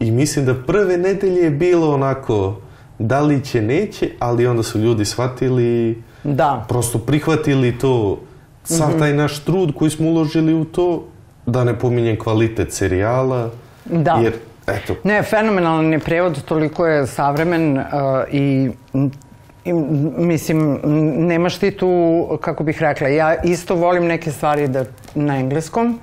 [0.00, 2.60] I mislim da prve nedelje je bilo onako,
[3.02, 6.64] da li će, neće, ali onda su ljudi shvatili, Da.
[6.68, 8.20] prosto prihvatili to,
[8.64, 11.04] sav taj naš trud koji smo uložili u to,
[11.46, 13.50] da ne pominjem kvalitet serijala,
[13.84, 14.12] Da.
[14.22, 14.32] jer,
[14.66, 17.84] eto, Ne, fenomenalan je prevod, toliko je savremen uh,
[18.30, 18.70] i,
[19.64, 19.72] i
[20.16, 20.78] mislim,
[21.26, 21.90] nemaš ti tu,
[22.40, 24.84] kako bih rekla, ja isto volim neke stvari da,
[25.14, 25.98] na engleskom,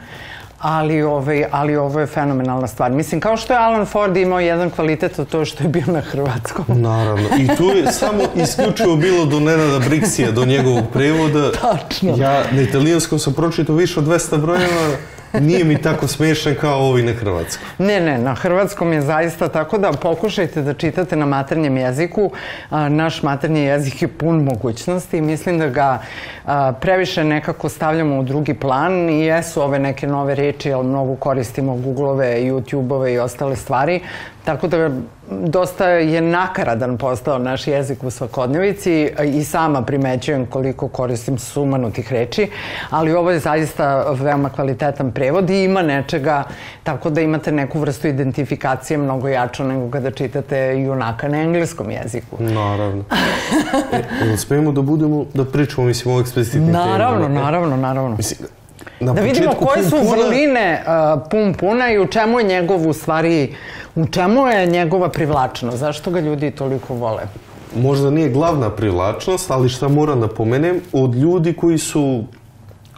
[0.60, 2.92] ali, ovaj, ali ovo je fenomenalna stvar.
[2.92, 6.02] Mislim, kao što je Alan Ford imao jedan kvalitet od to što je bio na
[6.02, 6.66] hrvatskom.
[6.68, 7.30] Naravno.
[7.40, 11.52] I tu je samo isključivo bilo do Nenada Briksija, do njegovog prevoda.
[11.52, 12.16] Tačno.
[12.18, 14.98] Ja na italijanskom sam pročitao više od 200 brojeva,
[15.34, 17.68] nije mi tako smiješan kao ovi na hrvatskom.
[17.78, 22.32] Ne, ne, na hrvatskom je zaista tako da pokušajte da čitate na maternjem jeziku.
[22.90, 26.02] Naš maternji jezik je pun mogućnosti i mislim da ga
[26.82, 31.76] previše nekako stavljamo u drugi plan i jesu ove neke nove reči, ali mnogo koristimo
[31.76, 34.00] Googleove, YouTubeove i ostale stvari.
[34.44, 34.90] Tako da
[35.32, 42.48] dosta je nakaradan postao naš jezik u svakodnevici i sama primećujem koliko koristim sumanutih reči,
[42.90, 46.44] ali ovo je zaista veoma kvalitetan prevod i ima nečega,
[46.84, 52.38] tako da imate neku vrstu identifikacije mnogo jaču nego kada čitate junaka na engleskom jeziku.
[52.40, 53.04] Naravno.
[53.94, 57.42] E, da budemo, da pričamo, mislim, o eksplicitnim Naravno, temama?
[57.42, 58.16] naravno, naravno.
[58.16, 58.50] Mislim,
[59.00, 62.46] na Da vidimo koje su Pum Puna- vrline uh, Pum Puna i u čemu je
[62.46, 63.56] njegov, u stvari,
[63.96, 65.78] u čemu je njegova privlačnost?
[65.78, 67.22] Zašto ga ljudi toliko vole?
[67.76, 72.24] možda nije glavna privlačnost, ali šta moram da pomenem, od ljudi koji su,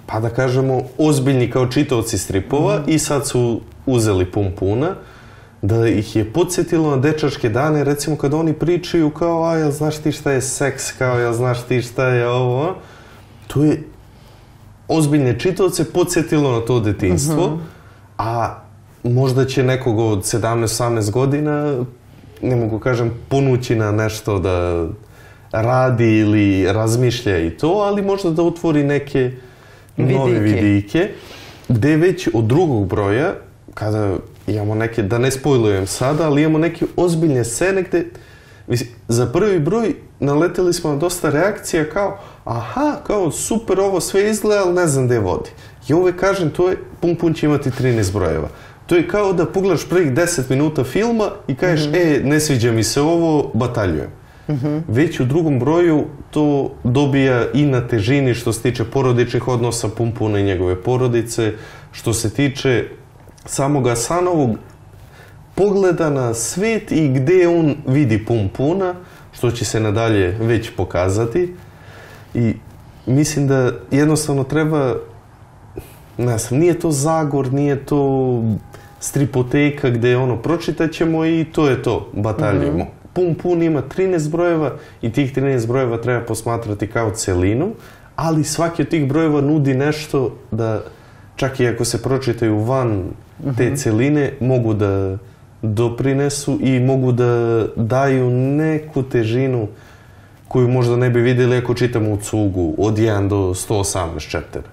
[0.05, 4.95] pa da kažemo, ozbiljni kao čitaoci stripova i sad su uzeli pum puna,
[5.61, 9.97] da ih je podsjetilo na dečačke dane, recimo kad oni pričaju kao, a jel znaš
[9.97, 12.75] ti šta je seks, kao jel znaš ti šta je ovo,
[13.47, 13.83] to je
[14.91, 17.59] ozbiljne čitaoce podsjetilo na to detinstvo,
[18.17, 18.59] a
[19.03, 21.75] možda će nekog od 17-18 godina,
[22.41, 24.87] ne mogu kažem, ponući na nešto da
[25.51, 29.31] radi ili razmišlja i to, ali možda da otvori neke
[29.97, 30.61] nove Vidike.
[30.61, 31.09] vidike,
[31.69, 33.33] gde već od drugog broja,
[33.73, 34.15] kada
[34.47, 38.05] imamo neke, da ne spojlujem sada, ali imamo neke ozbiljne scene gde,
[39.07, 44.61] za prvi broj naleteli smo na dosta reakcija kao, aha, kao super ovo sve izgleda,
[44.65, 45.49] ali ne znam gde vodi.
[45.87, 48.47] I uvek kažem, to je, Pum Pum će imati 13 brojeva.
[48.85, 52.83] To je kao da pogledaš prvih 10 minuta filma i kažeš, e, ne sviđa mi
[52.83, 54.09] se ovo, bataljujem.
[54.87, 60.39] Već u drugom broju to dobija i na težini što se tiče porodičnih odnosa Pumpuna
[60.39, 61.53] i njegove porodice,
[61.91, 62.85] što se tiče
[63.45, 64.49] samoga Sanovog
[65.55, 68.95] pogleda na svet i gde on vidi Pumpuna,
[69.41, 71.53] što će se nadalje već pokazati.
[72.33, 72.53] I
[73.05, 74.95] mislim da jednostavno treba,
[76.17, 78.43] ne znam, nije to Zagor, nije to
[78.99, 82.85] stripoteka gde ono, pročitat ćemo i to je to, bataljujemo.
[83.13, 87.73] Pum Pun ima 13 brojeva i tih 13 brojeva treba posmatrati kao celinu,
[88.15, 90.81] ali svaki od tih brojeva nudi nešto da
[91.35, 93.03] čak i ako se pročitaju van
[93.57, 95.17] te celine, mogu da
[95.61, 99.67] doprinesu i mogu da daju neku težinu
[100.47, 104.67] koju možda ne bi vidjeli ako čitamo u cugu od 1 do 118 chaptera.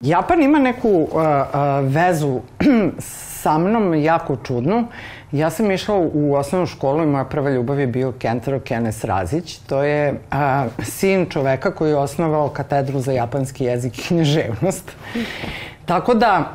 [0.00, 2.40] Japan ima neku uh, uh, vezu
[3.42, 4.86] sa mnom jako čudnu.
[5.32, 9.58] Ja sam išla u osnovnu školu i moja prva ljubav je bio Kentaro Kenes Razić.
[9.58, 14.92] To je uh, sin čoveka koji je osnovao katedru za japanski jezik i književnost.
[15.88, 16.52] Tako da,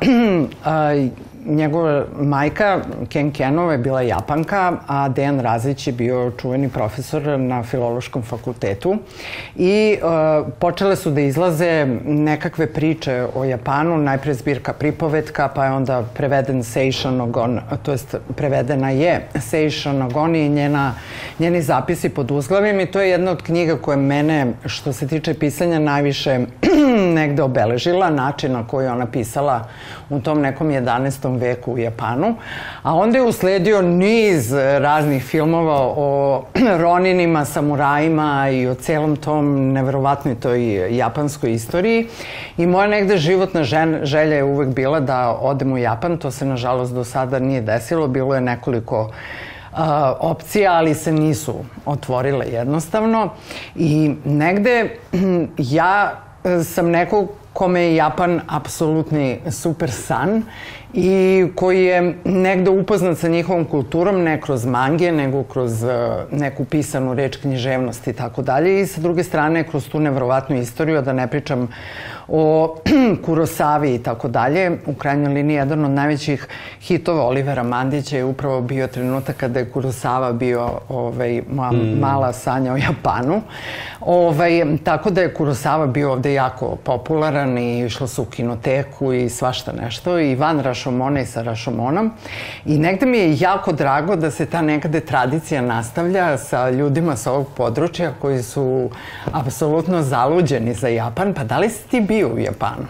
[1.46, 7.62] njegova majka, Ken Kenova, je bila Japanka, a Dejan Razić je bio čuveni profesor na
[7.62, 8.96] Filološkom fakultetu.
[9.56, 15.72] I uh, počele su da izlaze nekakve priče o Japanu, najpre zbirka pripovetka, pa je
[15.72, 20.94] onda preveden Seisha Nogon, to jest prevedena je Seisha Nogon i njena,
[21.38, 25.34] njeni zapisi pod uzglavim i to je jedna od knjiga koja mene, što se tiče
[25.34, 26.38] pisanja, najviše
[27.18, 29.68] negde obeležila, način na koji ona pisala
[30.10, 31.40] u tom nekom 11.
[31.40, 32.34] veku u Japanu.
[32.82, 36.44] A onda je usledio niz raznih filmova o
[36.82, 42.06] roninima, samurajima i o celom tom neverovatnoj toj japanskoj istoriji.
[42.56, 46.16] I moja negde životna žen, želja je uvek bila da odem u Japan.
[46.18, 48.08] To se, nažalost, do sada nije desilo.
[48.08, 49.10] Bilo je nekoliko
[50.20, 51.54] opcija, ali se nisu
[51.86, 53.28] otvorile jednostavno.
[53.76, 54.90] I negde
[55.78, 56.12] ja
[56.64, 60.42] sam neko kome je Japan apsolutni super san
[60.94, 65.90] i koji je negde upoznat sa njihovom kulturom, ne kroz mange, nego kroz uh,
[66.30, 68.80] neku pisanu reč književnosti i tako dalje.
[68.80, 71.68] I sa druge strane, kroz tu nevrovatnu istoriju, da ne pričam
[72.28, 72.76] o
[73.24, 74.78] Kurosavi i tako dalje.
[74.86, 76.48] U krajnjoj liniji, jedan od najvećih
[76.80, 81.98] hitova Olivera Mandića je upravo bio trenutak kada je Kurosava bio ovaj, ma, mm.
[82.00, 83.42] mala sanja o Japanu.
[84.00, 89.28] Ovaj, tako da je Kurosava bio ovde jako popularan i išlo su u kinoteku i
[89.28, 90.18] svašta nešto.
[90.18, 92.12] I Van Rašomona i sa Rašomonom.
[92.66, 97.32] I negde mi je jako drago da se ta nekade tradicija nastavlja sa ljudima sa
[97.32, 98.90] ovog područja koji su
[99.32, 101.34] apsolutno zaluđeni za Japan.
[101.34, 102.86] Pa da li si ti bio bio u Japanu?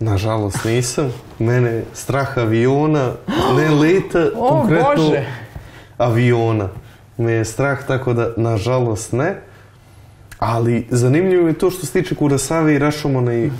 [0.00, 1.12] Nažalost nisam.
[1.38, 3.12] Mene strah aviona,
[3.56, 5.26] ne leta, o, konkretno Bože.
[5.98, 6.68] aviona.
[7.16, 9.40] Me je strah, tako da, nažalost, ne.
[10.38, 13.50] Ali zanimljivo je to što se tiče Kurasave i Rashomona i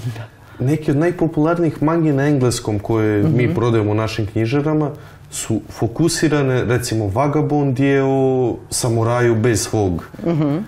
[0.60, 3.36] neki od najpopularnijih mangi na engleskom koje mm -hmm.
[3.36, 4.90] mi prodajemo u našim knjižarama
[5.30, 10.60] su fokusirane, recimo Vagabond je o samuraju bez svog mm -hmm.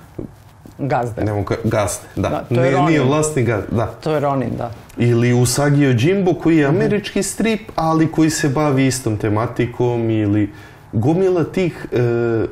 [0.80, 1.24] Gazde.
[1.24, 2.28] Nemo ka, gazde, da.
[2.28, 2.88] da to je Ronin.
[2.88, 3.86] Nije vlasnik gazde, da.
[3.86, 4.70] To je Ronin, da.
[4.96, 6.76] Ili Usagi Jimbo koji je mhm.
[6.76, 10.52] američki strip, ali koji se bavi istom tematikom ili
[10.92, 12.46] gomila tih e,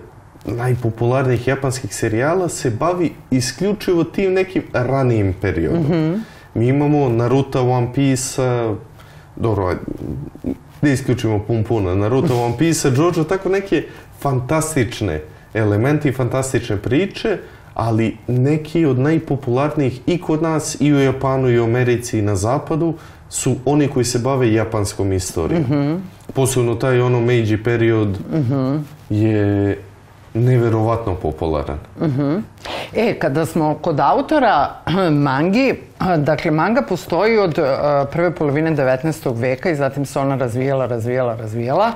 [0.44, 5.82] najpopularnijih japanskih serijala se bavi isključivo tim nekim ranijim periodom.
[5.82, 6.20] Mm -hmm.
[6.54, 8.42] Mi imamo Naruto, One Piece,
[9.36, 9.74] dobro,
[10.82, 13.84] ne isključimo pun puna, Naruto, One Piece, Jojo, tako neke
[14.20, 15.22] fantastične
[15.54, 17.38] elementi, fantastične priče,
[17.74, 22.36] ali neki od najpopularnijih i kod nas i u Japanu i u Americi i na
[22.36, 22.94] zapadu
[23.28, 25.62] su oni koji se bave japanskom istorijom.
[25.62, 25.98] Mm -hmm.
[26.34, 28.80] Posebno taj ono Meiji period mm -hmm.
[29.10, 29.78] je
[30.34, 31.78] neverovatno popularan.
[32.00, 32.42] Mm -hmm.
[32.94, 34.70] E, kada smo kod autora
[35.10, 35.74] mangi,
[36.28, 37.64] dakle, manga postoji od uh,
[38.12, 39.40] prve polovine 19.
[39.40, 41.92] veka i zatim se ona razvijala, razvijala, razvijala,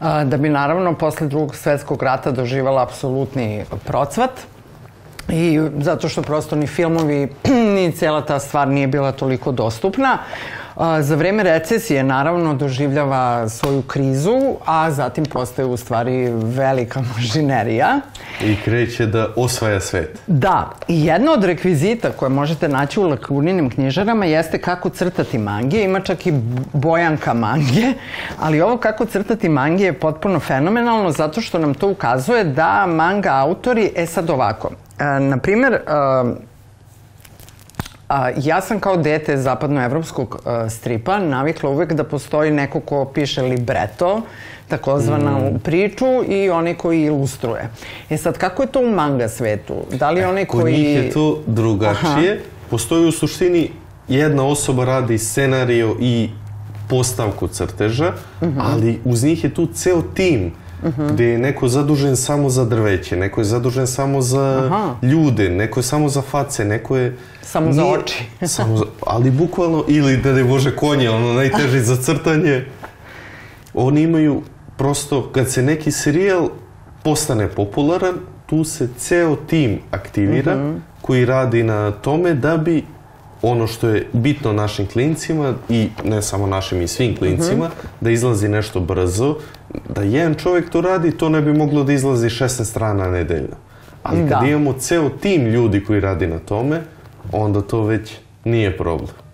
[0.00, 4.30] uh, da bi naravno posle drugog svetskog rata doživala apsolutni procvat.
[5.28, 7.28] I zato što prosto ni filmovi,
[7.74, 10.18] ni cela ta stvar nije bila toliko dostupna.
[11.00, 18.00] Za vreme recesije naravno doživljava svoju krizu, a zatim postaje u stvari velika mašinerija.
[18.44, 20.18] I kreće da osvaja svet.
[20.26, 20.70] Da.
[20.88, 25.82] I jedna od rekvizita koje možete naći u lakuninim knjižarama jeste kako crtati mange.
[25.82, 26.32] Ima čak i
[26.72, 27.92] bojanka mange,
[28.40, 33.34] ali ovo kako crtati mange je potpuno fenomenalno zato što nam to ukazuje da manga
[33.34, 35.80] autori, e sad ovako, E, na primer,
[38.08, 43.42] A, ja sam kao dete zapadnoevropskog uh, stripa navikla uvek da postoji neko ko piše
[43.42, 44.22] libreto,
[44.68, 45.58] takozvanu mm.
[45.58, 47.68] priču i onaj koji ilustruje.
[48.10, 49.74] E sad, kako je to u manga svetu?
[49.98, 50.62] Da li onaj koji...
[50.62, 52.32] Kod njih je to drugačije.
[52.32, 52.42] Aha.
[52.70, 53.70] Postoji u suštini
[54.08, 56.30] jedna osoba radi scenario i
[56.88, 58.60] postavku crteža, mm -hmm.
[58.60, 60.52] ali uz njih je tu ceo tim
[60.82, 61.12] uh -huh.
[61.12, 64.94] gde je neko zadužen samo za drveće, neko je zadužen samo za Aha.
[65.02, 67.16] ljude, neko je samo za face, neko je...
[67.42, 68.24] Samo za oči.
[68.46, 72.64] samo za, ali bukvalno, ili da ne bože konje, ono najteže za crtanje.
[73.74, 74.42] Oni imaju
[74.76, 76.48] prosto, kad se neki serijal
[77.02, 78.14] postane popularan,
[78.46, 80.78] tu se ceo tim aktivira uh -huh.
[81.02, 82.84] koji radi na tome da bi
[83.42, 87.86] ono što je bitno našim klincima i ne samo našim i svim klincima, uh -huh.
[88.00, 89.36] da izlazi nešto brzo,
[89.88, 93.56] da jedan čovjek to radi, to ne bi moglo da izlazi 16 strana nedeljno.
[94.02, 94.46] Ali kad da.
[94.46, 96.80] imamo ceo tim ljudi koji radi na tome,
[97.32, 98.12] onda to već
[98.44, 99.25] nije problem.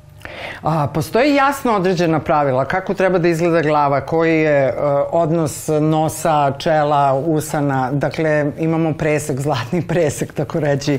[0.63, 6.53] A, postoji jasno određena pravila kako treba da izgleda glava, koji je uh, odnos nosa,
[6.59, 10.99] čela, usana, dakle imamo presek, zlatni presek, tako reći,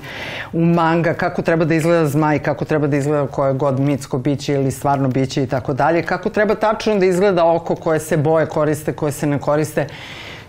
[0.53, 4.53] u manga, kako treba da izgleda zmaj, kako treba da izgleda koje god mitsko biće
[4.53, 8.45] ili stvarno biće i tako dalje, kako treba tačno da izgleda oko koje se boje
[8.45, 9.87] koriste, koje se ne koriste.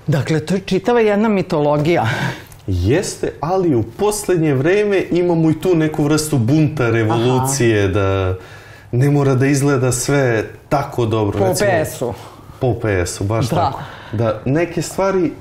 [0.06, 2.06] Dakle, to je čitava jedna mitologija.
[2.66, 7.92] Jeste, ali u poslednje vreme imamo i tu neku vrstu bunta, revolucije, Aha.
[7.92, 8.34] da
[8.94, 11.38] ne mora da izgleda sve tako dobro.
[11.38, 12.12] Po PS-u.
[12.60, 13.56] Po PS-u, baš da.
[13.56, 13.80] tako.
[14.12, 15.32] Da neke stvari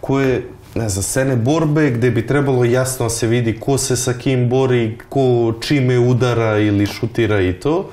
[0.00, 4.12] koje, ne znam, scene borbe gde bi trebalo jasno da se vidi ko se sa
[4.12, 7.90] kim bori, ko čime udara ili šutira i to,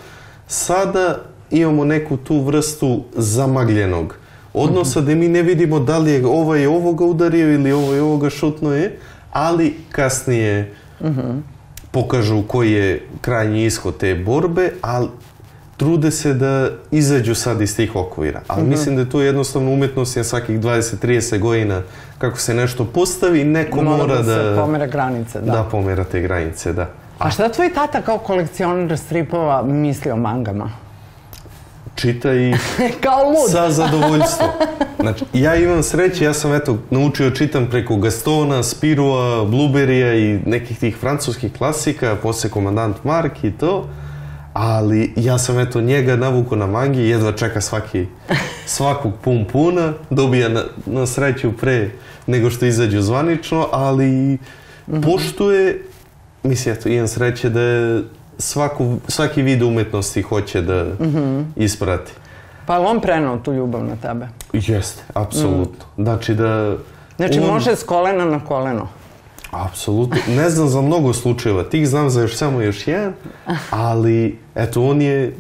[0.47, 1.17] sada
[1.51, 4.15] imamo neku tu vrstu zamagljenog
[4.53, 5.05] odnosa mm -hmm.
[5.05, 8.99] gde mi ne vidimo da li je ovaj ovoga udario ili ovaj ovoga šutno je,
[9.31, 11.56] ali kasnije mm -hmm
[12.01, 15.07] pokažu koji je krajnji ishod te borbe, ali
[15.77, 18.41] trude se da izađu sad iz tih okvira.
[18.47, 18.69] Ali mm -hmm.
[18.69, 21.81] mislim da je to jednostavno umetnost na svakih 20-30 godina
[22.17, 24.43] kako se nešto postavi, neko mora, mora da...
[24.43, 25.51] da pomera granice, da.
[25.51, 26.89] Da, pomera te granice, da.
[27.19, 30.71] A šta tvoj tata kao kolekcionar stripova misli o mangama?
[31.97, 32.53] Čita i
[33.03, 33.51] Kao lud.
[33.51, 34.49] sa zadovoljstvom.
[34.99, 40.79] Znači, ja imam sreće, ja sam eto naučio čitam preko Gastona, Spirua, Blueberrya i nekih
[40.79, 43.89] tih francuskih klasika, posle Komandant Mark i to,
[44.53, 48.05] ali ja sam eto njega navuko na mangi, jedva čeka svaki,
[48.75, 51.89] svakog pun puna, dobija na, na sreću pre
[52.27, 54.39] nego što izađu zvanično, ali mm
[54.87, 55.03] -hmm.
[55.03, 55.83] poštuje,
[56.43, 58.03] mislim, eto, imam sreće da je
[58.37, 61.43] svaku, svaki vid umetnosti hoće da mm -hmm.
[61.55, 62.11] isprati.
[62.65, 64.27] Pa on prenao tu ljubav na tebe?
[64.53, 65.85] Jeste, apsolutno.
[65.97, 66.03] Mm.
[66.03, 66.75] Znači da...
[67.17, 67.45] Znači on...
[67.45, 68.87] može s kolena na koleno?
[69.51, 70.17] Apsolutno.
[70.27, 71.63] Ne znam za mnogo slučajeva.
[71.63, 73.13] Tih znam za još samo još jedan,
[73.69, 75.35] ali eto, on je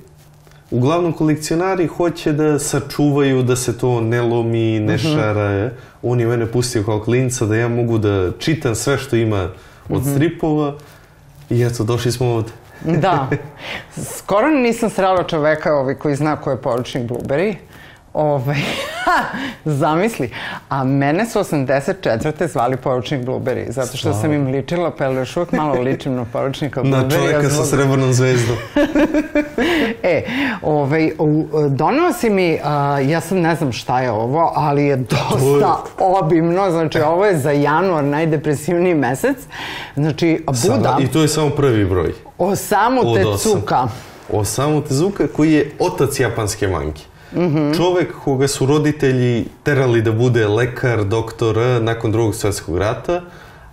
[0.71, 5.49] Uglavnom kolekcionari hoće da sačuvaju da se to ne lomi, ne šara.
[5.49, 5.71] Mm -hmm.
[6.01, 9.49] On je mene pustio kao klinca da ja mogu da čitam sve što ima
[9.89, 10.15] od mm -hmm.
[10.15, 10.75] stripova
[11.49, 12.51] i eto, došli smo ovde.
[12.81, 13.27] Da.
[14.17, 17.55] Skoro nisam srela čoveka ovaj, koji zna ko je poručnik Blueberry.
[18.17, 18.57] Ovaj,
[19.79, 20.29] zamisli.
[20.69, 22.47] A mene su 84.
[22.47, 26.83] zvali poručnik Blueberry, zato što sam im ličila, pa još uvijek malo ličim na poručnika
[26.83, 27.03] Blueberry.
[27.03, 28.57] Na čoveka sa srebrnom zvezdom.
[30.03, 30.23] e,
[30.61, 31.11] ovaj,
[31.69, 36.71] donao si mi, a, ja sad ne znam šta je ovo, ali je dosta obimno,
[36.71, 39.37] znači ovo je za januar najdepresivniji mesec.
[39.95, 40.57] Znači, Buda...
[40.57, 42.13] Sada, I to je samo prvi broj.
[42.37, 43.87] Osamu Tezuka.
[44.31, 47.01] Osamu Tezuka koji je otac japanske manke.
[47.33, 47.77] Mm -hmm.
[47.77, 53.21] Čovek koga su roditelji terali da bude lekar, doktor nakon drugog svetskog rata,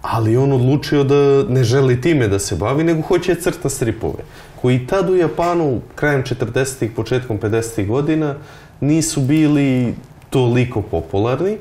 [0.03, 4.25] ali on odlučio da ne želi time da se bavi, nego hoće crta stripove,
[4.63, 8.35] koji tad u Japanu, krajem 40-ih, početkom 50-ih godina,
[8.81, 9.95] nisu bili
[10.31, 11.59] toliko popularni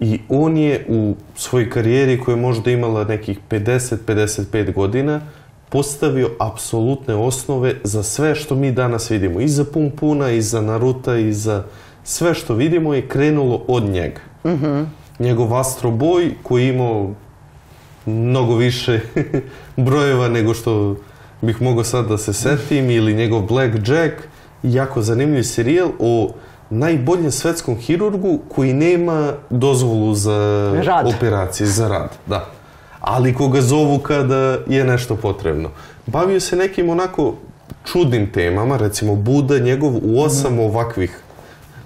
[0.00, 5.20] i on je u svojoj karijeri koja je možda imala nekih 50-55 godina,
[5.72, 9.40] postavio apsolutne osnove za sve što mi danas vidimo.
[9.40, 11.64] I za Pum Puna, i za Naruta, i za
[12.04, 14.20] sve što vidimo je krenulo od njega.
[14.44, 14.84] Mm -hmm.
[15.18, 17.10] Njegov Astro Boy koji imao
[18.06, 19.00] mnogo više
[19.86, 20.96] brojeva nego što
[21.40, 24.14] bih mogao sad da se setim, ili njegov Black Jack,
[24.62, 26.32] jako zanimljiv serijal o
[26.70, 31.06] najboljem svetskom hirurgu koji nema dozvolu za rad.
[31.16, 32.10] operacije, za rad.
[32.26, 32.61] Da
[33.02, 35.70] ali koga zovu kada je nešto potrebno.
[36.06, 37.34] Bavio se nekim onako
[37.84, 40.58] čudnim temama, recimo Buda njegov u osam mm.
[40.58, 41.18] ovakvih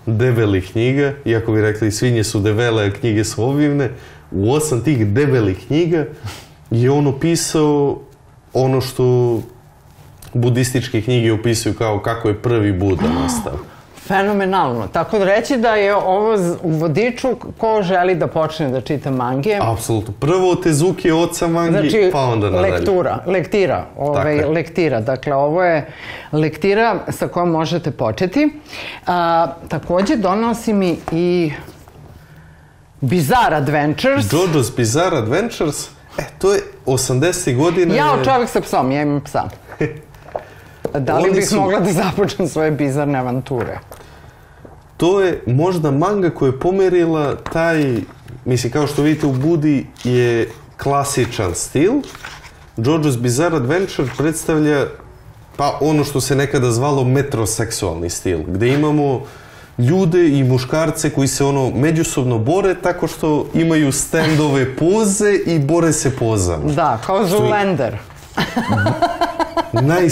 [0.06, 3.90] debelih knjiga, iako bi rekli svinje su debele, a knjige su obivne,
[4.30, 6.06] u osam tih debelih knjiga
[6.70, 8.00] je on opisao
[8.52, 9.40] ono što
[10.34, 13.58] budističke knjige opisuju kao kako je prvi Buda nastao.
[14.06, 14.88] Fenomenalno.
[14.92, 19.58] Tako da reći da je ovo u vodiču ko želi da počne da čita mange.
[19.62, 20.14] Apsolutno.
[20.20, 22.72] Prvo Tezuki oca mangi, znači, pa onda nadalje.
[22.72, 25.00] lektura, lektira, ovaj, lektira.
[25.00, 25.86] Dakle, ovo je
[26.32, 28.60] lektira sa kojom možete početi.
[29.06, 31.52] A, takođe donosi mi i
[33.00, 34.32] Bizarre Adventures.
[34.32, 35.88] JoJo's Bizarre Adventures.
[36.18, 37.56] E, to je 80.
[37.56, 37.94] godina.
[37.94, 39.42] Ja, čovjek sa psom, ja imam psa.
[41.00, 41.56] Da li bih su...
[41.56, 43.78] mogla da započnem svoje bizarne avanture?
[44.96, 47.96] To je možda manga koja je pomerila taj,
[48.44, 50.48] mislim, kao što vidite u Budi je
[50.82, 51.92] klasičan stil.
[52.76, 54.86] JoJo's Bizarre Adventure predstavlja
[55.56, 59.22] pa ono što se nekada zvalo metroseksualni stil, gde imamo
[59.78, 65.92] ljude i muškarce koji se ono međusobno bore tako što imaju standove poze i bore
[65.92, 66.72] se pozama.
[66.72, 67.98] Da, kao Zoolander.
[69.72, 70.08] Naj,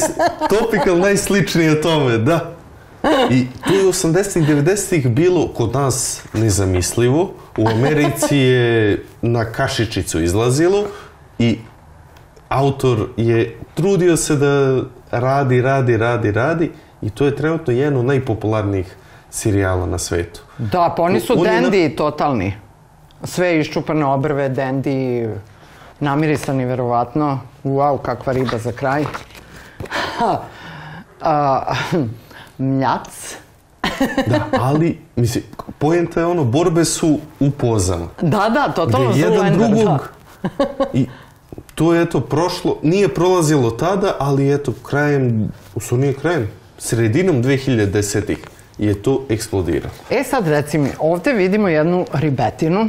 [0.51, 2.51] topical najsličnije tome, da.
[3.31, 7.23] I tu je 80-ih, 90-ih bilo kod nas nezamislivo.
[7.59, 10.85] U Americi je na kašičicu izlazilo
[11.39, 11.59] i
[12.49, 16.71] autor je trudio se da radi, radi, radi, radi
[17.03, 18.97] i to je trenutno jedan od najpopularnijih
[19.31, 20.41] serijala na svetu.
[20.59, 22.55] Da, pa oni su On je na- dendi totalni.
[23.25, 25.29] Sve iščupane obrve, dendi,
[26.01, 27.41] namirisani verovatno.
[27.65, 29.05] Wow, kakva riba za kraj.
[30.19, 30.41] Ha,
[31.21, 31.75] a,
[32.59, 33.37] mljac.
[34.27, 35.45] Da, ali, mislim,
[35.79, 38.09] poenta je ono, borbe su u pozama.
[38.23, 40.09] Da, da, totalno Gde jedan drugog
[40.93, 41.07] i
[41.75, 47.43] to je eto prošlo, nije prolazilo tada, ali eto krajem, u stvari nije krajem, sredinom
[47.43, 48.39] 2010-ih
[48.79, 49.95] je to eksplodiralo.
[50.11, 50.17] Da.
[50.17, 52.89] E sad reci mi, ovde vidimo jednu ribetinu.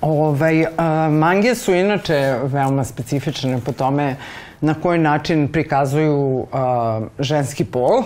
[0.00, 4.16] Ovaj, a, mange su inače veoma specifične po tome
[4.60, 8.02] na koji način prikazuju a, ženski pol.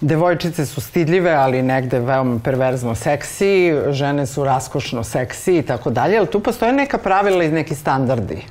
[0.00, 6.18] Devojčice su stidljive, ali negde veoma perverzno seksi, žene su raskošno seksi i tako dalje,
[6.18, 8.42] ali tu postoje neka pravila i neki standardi.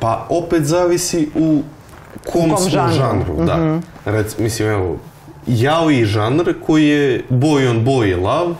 [0.00, 1.62] Pa opet zavisi u
[2.32, 2.94] kom, kom smo žanru.
[2.94, 3.44] žanru.
[3.44, 3.80] da.
[4.04, 4.96] Rec, mislim, evo,
[5.46, 8.54] yaoi žanr koji je boy on boy love,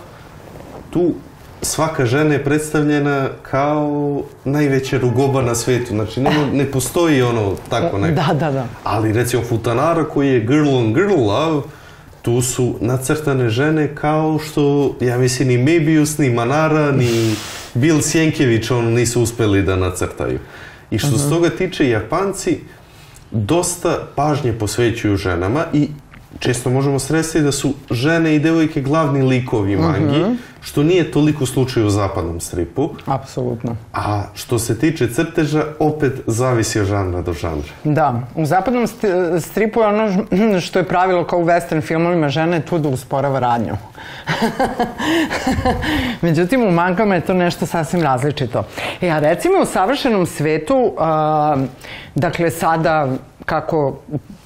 [0.90, 1.14] tu
[1.62, 5.94] svaka žena je predstavljena kao najveća rugoba na svetu.
[5.94, 8.14] Znači, ne, ne postoji ono tako neko.
[8.14, 8.66] Da, da, da.
[8.84, 11.62] Ali recimo Futanara koji je girl on girl love,
[12.22, 17.34] tu su nacrtane žene kao što, ja mislim, ni Mebius, ni Manara, ni
[17.74, 20.38] Bill Sjenkević ono nisu uspeli da nacrtaju.
[20.90, 22.58] I što se toga tiče, Japanci
[23.30, 25.88] dosta pažnje posvećuju ženama i
[26.38, 30.24] često možemo sresti da su žene i devojke glavni likovi mangi,
[30.60, 32.90] što nije toliko slučaj u zapadnom stripu.
[33.06, 33.76] Apsolutno.
[33.92, 37.68] A što se tiče crteža, opet zavisi od žanra do žanra.
[37.84, 42.56] Da, u zapadnom st- stripu je ono što je pravilo kao u western filmovima, žena
[42.56, 43.76] je tu da usporava radnju.
[46.22, 48.64] Međutim, u mangama je to nešto sasvim različito.
[49.00, 51.56] E, a recimo u savršenom svetu, a,
[52.14, 53.08] dakle sada
[53.48, 53.96] kako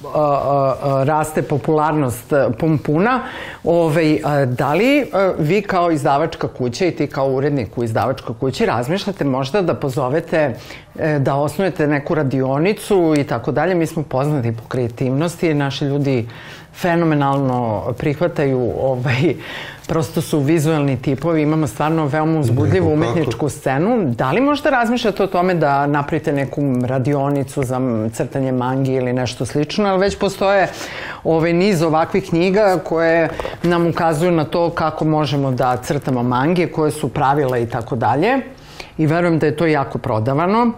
[0.03, 3.19] a, a, a, raste popularnost a, Pumpuna,
[3.63, 5.05] ovaj, a, da li
[5.39, 10.55] vi kao izdavačka kuća i ti kao urednik u izdavačkoj kući razmišljate možda da pozovete,
[11.19, 13.75] da osnujete neku radionicu i tako dalje?
[13.75, 16.27] Mi smo poznati po kreativnosti, naši ljudi
[16.75, 19.35] fenomenalno prihvataju ovaj,
[19.87, 24.13] prosto su vizualni tipovi, imamo stvarno veoma uzbudljivu umetničku scenu.
[24.15, 27.79] Da li možda razmišljate o tome da napravite neku radionicu za
[28.13, 30.67] crtanje mangi ili nešto slično, ali već postoje
[31.23, 33.29] ovaj niz ovakvih knjiga koje
[33.63, 38.37] nam ukazuju na to kako možemo da crtamo mange, koje su pravila i tako dalje.
[38.97, 40.71] I verujem da je to jako prodavano.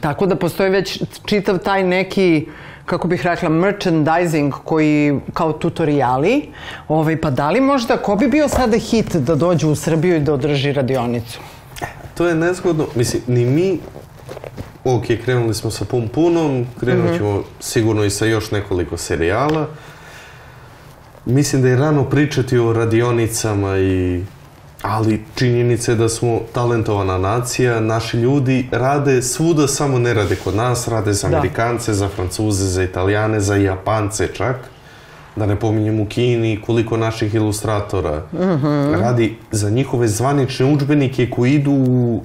[0.00, 2.46] Tako da postoji već čitav taj neki
[2.86, 6.48] kako bih rekla, merchandising koji kao tutoriali.
[6.88, 10.20] Ovaj, pa da li možda, ko bi bio sada hit da dođe u Srbiju i
[10.20, 11.40] da održi radionicu?
[12.14, 12.86] To je nezgodno.
[12.94, 13.78] Mislim, ni mi,
[14.84, 19.66] ok, krenuli smo sa Pumpunom, krenut ćemo sigurno i sa još nekoliko serijala.
[21.24, 24.22] Mislim da je rano pričati o radionicama i
[24.88, 30.54] ali činjenica je da smo talentovana nacija, naši ljudi rade svuda, samo ne rade kod
[30.54, 31.36] nas, rade za Da.
[31.36, 34.56] Amerikance, za Francuze, za Italijane, za Japance čak.
[35.36, 38.22] Da ne pominjem u Kini koliko naših ilustratora
[38.94, 42.24] radi za njihove zvanične udžbenike koji idu u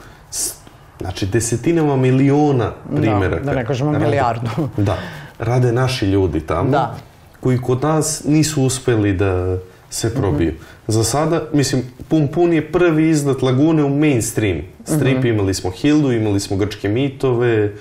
[0.99, 3.43] znači desetinama miliona primjeraka.
[3.43, 4.49] da ne kažemo Rade- milijardu.
[4.77, 4.97] Da,
[5.39, 6.95] rade naši ljudi tamo Da.
[7.39, 9.57] koji kod nas nisu uspeli da
[9.91, 10.53] se probiju.
[10.87, 14.61] Za sada, mislim, Pum Pun je prvi izdat Lagune u mainstream.
[14.85, 17.71] Strip imali smo Hildu, imali smo Grčke mitove,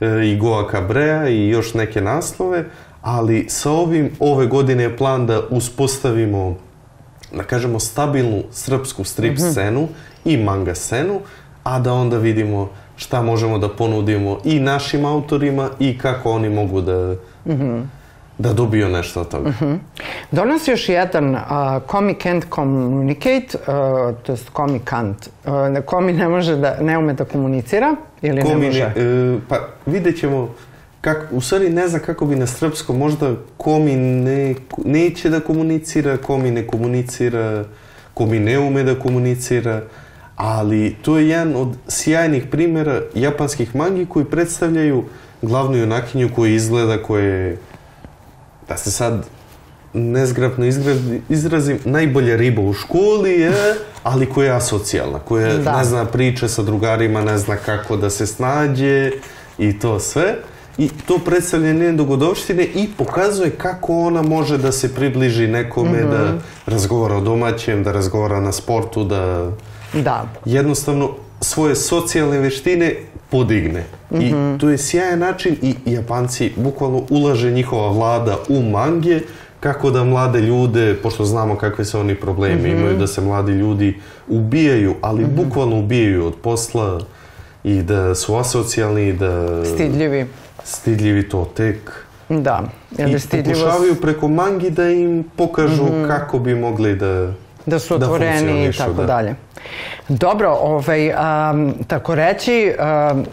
[0.00, 2.64] e, i Goa Cabrea i još neke naslove,
[3.02, 6.56] ali sa ovim ove godine je plan da uspostavimo
[7.32, 9.88] da kažemo stabilnu srpsku strip scenu
[10.24, 11.20] i manga scenu,
[11.62, 16.80] a da onda vidimo šta možemo da ponudimo i našim autorima i kako oni mogu
[16.80, 17.16] da
[18.38, 19.52] da dobiju nešto od toga.
[20.30, 21.40] Donosi još jedan uh,
[21.90, 25.28] Comic can't communicate, uh, to jest Comic can't,
[25.78, 28.82] uh, Komi ne može da, ne ume da komunicira ili Ko ne može?
[28.82, 29.56] e, pa
[29.86, 30.54] vidjet ćemo
[31.00, 36.16] kako, u stvari ne znam kako bi na srpsko možda komi ne, neće da komunicira,
[36.16, 37.64] komi ne komunicira,
[38.14, 39.82] komi ne ume da komunicira,
[40.36, 45.04] ali to je jedan od sjajnih primjera japanskih mangi koji predstavljaju
[45.42, 47.56] glavnu junakinju koja izgleda, koja je,
[48.68, 49.26] da se sad
[49.92, 50.64] nezgrapno
[51.28, 53.52] izrazim, najbolja riba u školi je,
[54.02, 55.78] ali koja je asocijalna, koja Da.
[55.78, 59.10] ne zna priče sa drugarima, ne zna kako da se snađe
[59.58, 60.34] i to sve.
[60.78, 66.34] I to predstavlja njene dogodovštine i pokazuje kako ona može da se približi nekome, da
[66.66, 69.50] razgovara o domaćem, da razgovara na sportu, da
[69.94, 70.28] Da.
[70.44, 71.10] jednostavno
[71.40, 72.94] svoje socijalne veštine
[73.30, 73.84] podigne.
[74.10, 79.20] I to je sjajan način i Japanci bukvalno ulaže njihova vlada u mange
[79.60, 84.00] kako da mlade ljude, pošto znamo kakve su oni problemi, imaju da se mladi ljudi
[84.28, 87.00] ubijaju, ali bukvalno ubijaju od posla
[87.64, 90.26] i da su asocijalni, da Stidljivi.
[90.64, 91.92] stidljivi to tek.
[92.28, 92.62] Da.
[92.90, 97.32] I stidljivost pokušavaju preko mangi da im pokažu kako bi mogli da...
[97.66, 99.06] da su da otvoreni i funkcionišu, tako da.
[99.06, 99.34] dalje.
[100.08, 102.72] Dobro, ovaj, um, tako reći,
[103.12, 103.24] um,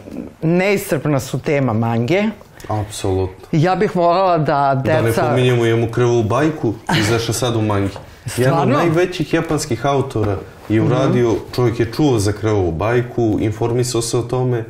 [0.42, 2.24] neiscrpna su tema mange.
[2.68, 3.48] Apsolutno.
[3.52, 5.22] Ja bih voljela da Da ne deca...
[5.22, 7.90] pominjemo, imamo krvu bajku, izašla sad u mangi.
[8.38, 8.78] Jedan od Stvarno?
[8.78, 10.38] najvećih japanskih autora
[10.70, 14.64] je uradio, čovjek je čuo za krvu bajku, informisao se o tome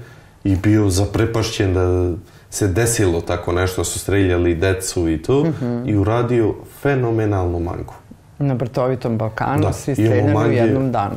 [0.44, 2.12] i bio zaprepašćen da
[2.50, 5.46] se desilo tako nešto, su streljali decu i to,
[5.86, 7.94] i uradio fenomenalnu mangu.
[8.40, 11.16] Na Brtovitom Balkanu, Da, svi streljani u jednom danu.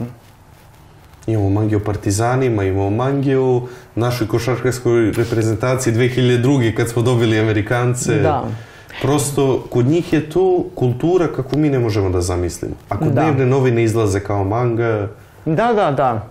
[1.26, 3.62] Imamo mange o partizanima, imamo mange o
[3.94, 6.74] našoj košarkaškoj reprezentaciji 2002.
[6.74, 8.14] kad smo dobili Amerikance.
[8.14, 8.44] Da.
[9.02, 12.74] Prosto, kod njih je to kultura kako mi ne možemo da zamislimo.
[12.88, 13.10] Ako Da.
[13.12, 15.08] dnevne novine izlaze kao manga,
[15.44, 16.26] Da, da, da.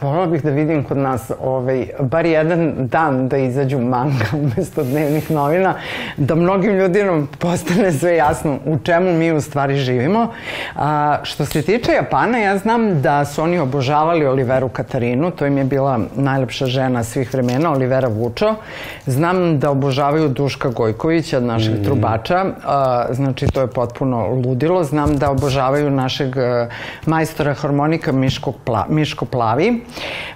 [0.00, 5.30] Volila bih da vidim kod nas ovaj, bar jedan dan da izađu manga umesto dnevnih
[5.30, 5.74] novina,
[6.16, 10.28] da mnogim ljudima postane sve jasno u čemu mi u stvari živimo.
[10.76, 15.58] A, što se tiče Japana, ja znam da su oni obožavali Oliveru Katarinu, to im
[15.58, 18.54] je bila najlepša žena svih vremena, Olivera Vučo.
[19.06, 24.84] Znam da obožavaju Duška Gojkovića, našeg trubača, a, znači to je potpuno ludilo.
[24.84, 26.68] Znam da obožavaju našeg e,
[27.06, 29.63] majstora harmonika Miško, Pla, Miško Plavi.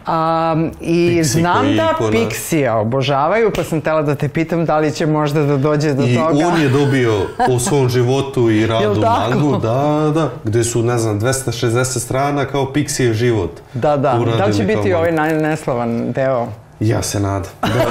[0.07, 2.11] A, I Pixi znam da ikona.
[2.11, 6.03] Pixija obožavaju, pa sam tela da te pitam da li će možda da dođe do
[6.03, 6.47] i toga.
[6.47, 7.12] on je dobio
[7.49, 12.72] u svom životu i radu mangu, da, da, gde su, ne znam, 260 strana kao
[12.74, 13.51] Pixijev život.
[13.74, 14.18] Da, da.
[14.39, 16.47] Da li će biti ovaj naj- neslavan deo?
[16.81, 17.51] Ja se nadam.
[17.62, 17.85] Da,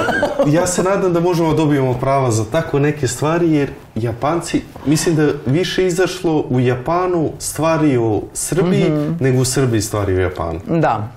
[0.46, 5.16] ja se nadam da možemo da dobijemo prava za tako neke stvari, jer Japanci, mislim
[5.16, 8.84] da više izašlo u Japanu stvari o Srbiji,
[9.20, 10.60] nego u Srbiji stvari o Japanu.
[10.66, 11.08] Da.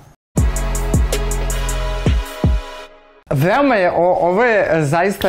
[3.32, 5.28] Veoma je, o, ovo je zaista,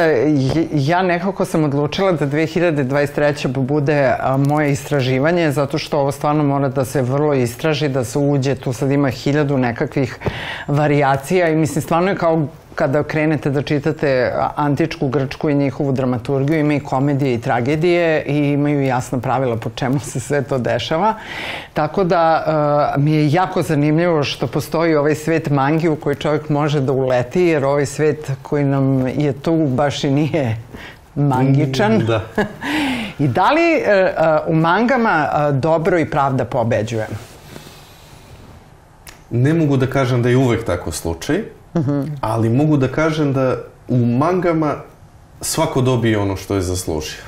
[0.71, 3.47] ja nekako sam odlučila da 2023.
[3.57, 8.55] bude moje istraživanje, zato što ovo stvarno mora da se vrlo istraži, da se uđe,
[8.55, 10.19] tu sad ima hiljadu nekakvih
[10.67, 16.59] varijacija i mislim stvarno je kao kada krenete da čitate antičku Grčku i njihovu dramaturgiju,
[16.59, 21.13] ima i komedije i tragedije i imaju jasna pravila po čemu se sve to dešava.
[21.73, 22.43] Tako da
[22.95, 26.91] e, mi je jako zanimljivo što postoji ovaj svet mangi u koji čovjek može da
[26.91, 30.57] uleti, jer ovaj svet koji nam je tu baš i nije
[31.15, 31.99] mangičan.
[31.99, 32.21] Da.
[33.19, 34.13] I da li e,
[34.47, 37.07] u mangama e, dobro i pravda pobeđuje?
[39.29, 41.43] Ne mogu da kažem da je uvek tako slučaj,
[42.21, 43.57] ali mogu da kažem da
[43.87, 44.75] u mangama
[45.41, 47.23] svako dobije ono što je zaslužio.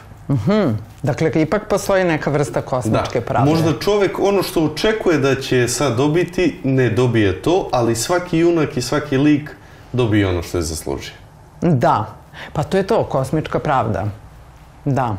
[1.03, 3.51] Dakle, ipak postoji neka vrsta kosmičke pravde.
[3.51, 8.77] Možda čovek ono što očekuje da će sad dobiti, ne dobije to, ali svaki junak
[8.77, 9.49] i svaki lik
[9.93, 11.13] dobije ono što je zaslužio.
[11.61, 12.05] Da,
[12.53, 14.05] pa to je to, kosmička pravda.
[14.85, 15.15] Da.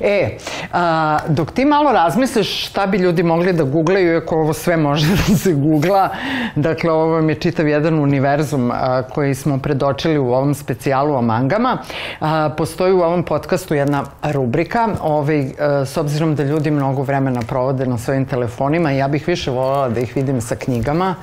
[0.00, 0.36] E,
[0.72, 5.06] a, dok ti malo razmisliš šta bi ljudi mogli da googlaju, iako ovo sve može
[5.28, 6.08] da se googla,
[6.54, 11.22] dakle ovo vam je čitav jedan univerzum a, koji smo predočili u ovom specijalu o
[11.22, 11.78] mangama,
[12.20, 17.40] a, postoji u ovom podcastu jedna rubrika, ovaj, a, s obzirom da ljudi mnogo vremena
[17.48, 21.14] provode na svojim telefonima, ja bih više voljela da ih vidim sa knjigama,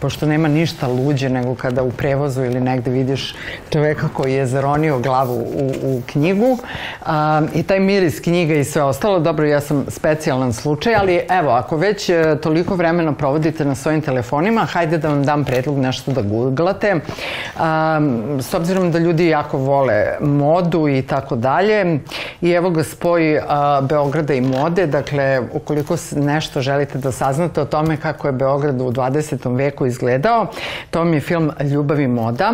[0.00, 3.34] pošto nema ništa luđe nego kada u prevozu ili negde vidiš
[3.70, 6.58] čoveka koji je zaronio glavu u, u knjigu
[7.06, 9.18] a, i taj miris knjiga i sve ostalo.
[9.20, 14.00] Dobro, ja sam specijalan slučaj, ali evo, ako već e, toliko vremena provodite na svojim
[14.00, 16.94] telefonima, hajde da vam dam predlog nešto da googlate.
[17.58, 18.00] A,
[18.40, 22.00] s obzirom da ljudi jako vole modu i tako dalje,
[22.40, 27.64] i evo ga spoj a, Beograda i mode, dakle, ukoliko nešto želite da saznate o
[27.64, 29.56] tome kako je Beograd u 20.
[29.56, 30.46] veku izgledao,
[30.90, 32.52] to mi je film Ljubav i moda.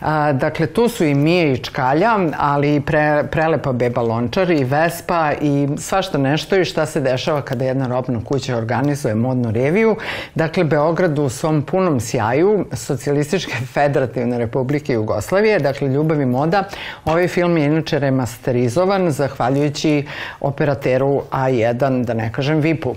[0.00, 4.64] A, dakle, tu su i Mije i Čkalja, ali i pre, prelepa Beba Lončar i
[4.64, 9.96] Vespa i svašta nešto i šta se dešava kada jedna robna kuća organizuje modnu reviju.
[10.34, 16.64] Dakle, Beograd u svom punom sjaju Socijalističke federativne republike Jugoslavije, dakle, Ljubav i moda.
[17.04, 20.06] Ovaj film je inače remasterizovan zahvaljujući
[20.40, 22.94] operateru A1, da ne kažem VIP-u.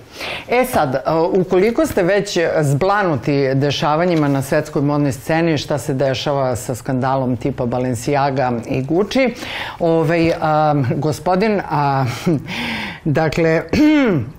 [0.50, 6.56] E sad, ukoliko ste već zblanuti dešavanja dešavanjima na svetskoj modnoj sceni, šta se dešava
[6.56, 9.30] sa skandalom tipa Balenciaga i Gucci.
[9.80, 12.06] Ovaj, a, gospodin, a,
[13.20, 13.62] dakle,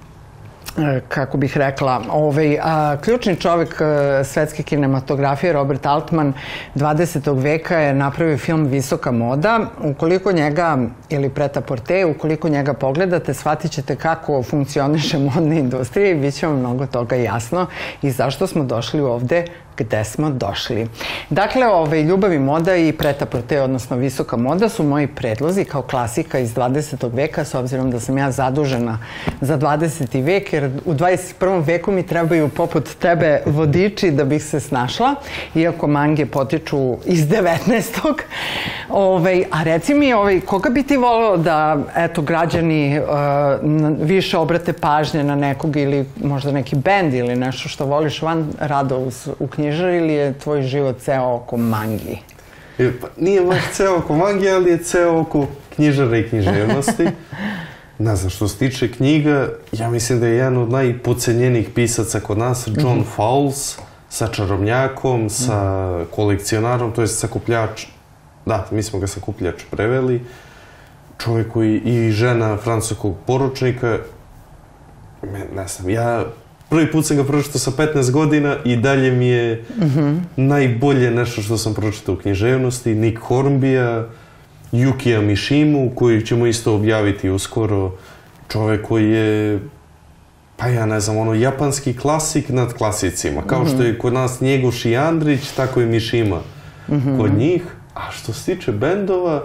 [1.09, 3.85] kako bih rekla, ovaj, a, ključni čovek a,
[4.21, 6.33] e, svetske kinematografije Robert Altman
[6.75, 7.43] 20.
[7.43, 9.61] veka je napravio film Visoka moda.
[9.85, 16.15] Ukoliko njega, ili Preta Porte, ukoliko njega pogledate, shvatit ćete kako funkcioniše modna industrija i
[16.15, 17.67] bit će vam mnogo toga jasno
[18.03, 19.45] i zašto smo došli ovde
[19.79, 20.89] gde smo došli.
[21.31, 25.83] Dakle, ovaj, ljubav i moda i preta prote, odnosno visoka moda su moji predlozi kao
[25.83, 27.15] klasika iz 20.
[27.15, 28.99] veka, s obzirom da sam ja zadužena
[29.41, 30.23] za 20.
[30.25, 31.67] vek, jer u 21.
[31.67, 35.15] veku mi trebaju poput tebe vodiči da bih se snašla,
[35.55, 38.15] iako mange potiču iz 19.
[38.89, 43.07] Ovaj, a reci mi, ovaj, koga bi ti volao da, eto, građani uh,
[44.01, 48.97] više obrate pažnje na nekog ili možda neki bend ili nešto što voliš van rada
[48.97, 52.19] u, u knjižar ili je tvoj život ceo oko mangi?
[52.77, 55.47] Pa, nije baš ceo oko mangi, ali je ceo oko
[55.77, 57.07] knjižara i književnosti.
[58.01, 62.39] Ne znam, što se tiče knjiga, ja mislim da je jedan od najpocenjenih pisaca kod
[62.39, 63.05] nas, John mm -hmm.
[63.17, 67.87] Fowles, sa čarobnjakom, sa kolekcionarom, to je sakupljač,
[68.47, 70.25] da, mi smo ga sakupljač preveli,
[71.19, 73.99] čovjek koji i žena francuskog poručnika,
[75.57, 76.25] ne znam, ja
[76.69, 80.21] prvi put sam ga pročitao sa 15 godina i dalje mi je mm -hmm.
[80.37, 82.95] najbolje nešto što sam pročitao u književnosti.
[82.95, 84.07] Nick Hornbija,
[84.73, 87.93] Yukija Mishimu, koji ćemo isto objaviti uskoro.
[88.49, 89.59] Čovek koji je
[90.59, 93.43] pa ja ne znam, ono, japanski klasik nad klasicima.
[93.47, 93.75] Kao mm -hmm.
[93.75, 96.41] što je kod nas Njegoš i Andrić, tako i Mišima
[96.89, 97.21] mm -hmm.
[97.21, 97.63] kod njih.
[97.95, 99.45] A što se tiče bendova,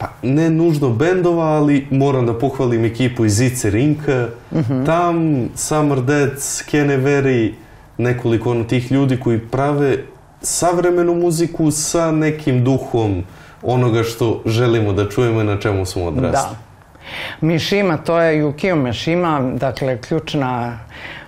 [0.00, 4.28] pa ne nužno bendova, ali moram da pohvalim ekipu iz Ice Rinka.
[4.52, 4.86] Mm -hmm.
[4.86, 7.54] Tam Summer Deads, Keneveri,
[7.98, 9.98] nekoliko ono tih ljudi koji prave
[10.42, 13.24] savremenu muziku sa nekim duhom
[13.62, 16.30] onoga što želimo da čujemo i na čemu smo odrasli.
[16.30, 17.46] Da.
[17.46, 20.78] Mišima, to je Yukio Mishima, dakle, ključna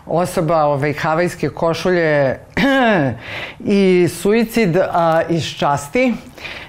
[0.07, 2.39] osoba ove havajske košulje
[3.81, 6.14] i suicid a, iz časti.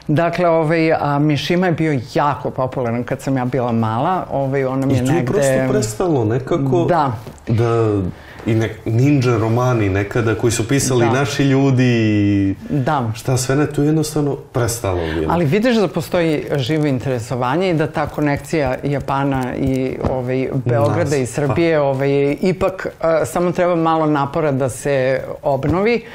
[0.07, 4.25] Dakle, ovaj, a, Mišima je bio jako popularan kad sam ja bila mala.
[4.31, 5.21] Ovaj, ona mi je negde...
[5.21, 7.11] I tu je prosto prestalo nekako da,
[7.47, 8.01] da
[8.45, 11.11] i nek, ninja romani nekada koji su pisali da.
[11.11, 13.11] naši ljudi da.
[13.15, 15.33] šta sve ne, tu jednostavno prestalo bilo.
[15.33, 21.19] Ali vidiš da postoji živo interesovanje i da ta konekcija Japana i ovaj, Beograda Nas,
[21.19, 21.83] i Srbije pa.
[21.83, 26.05] ovaj, ipak a, samo treba malo napora da se obnovi.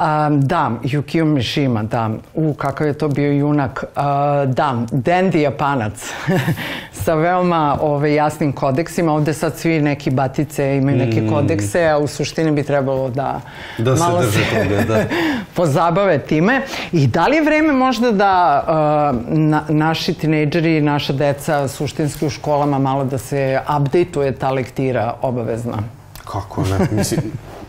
[0.00, 2.10] A, da, Yukio Mishima, da.
[2.34, 3.84] U, kakav je to bio junak.
[3.96, 6.12] A, da, Dandy Japanac
[7.04, 9.12] sa veoma ovaj, jasnim kodeksima.
[9.12, 11.28] Ovde sad svi neki batice imaju neke mm.
[11.28, 13.40] kodekse, a u suštini bi trebalo da,
[13.78, 15.04] da malo se, drže se toga, da.
[15.56, 16.62] pozabave time.
[16.92, 22.30] I da li je vreme možda da uh, na, naši tinejdžeri naša deca suštinski u
[22.30, 25.76] školama malo da se update-uje ta lektira obavezna?
[26.24, 26.88] Kako ne?
[26.90, 27.20] Mislim,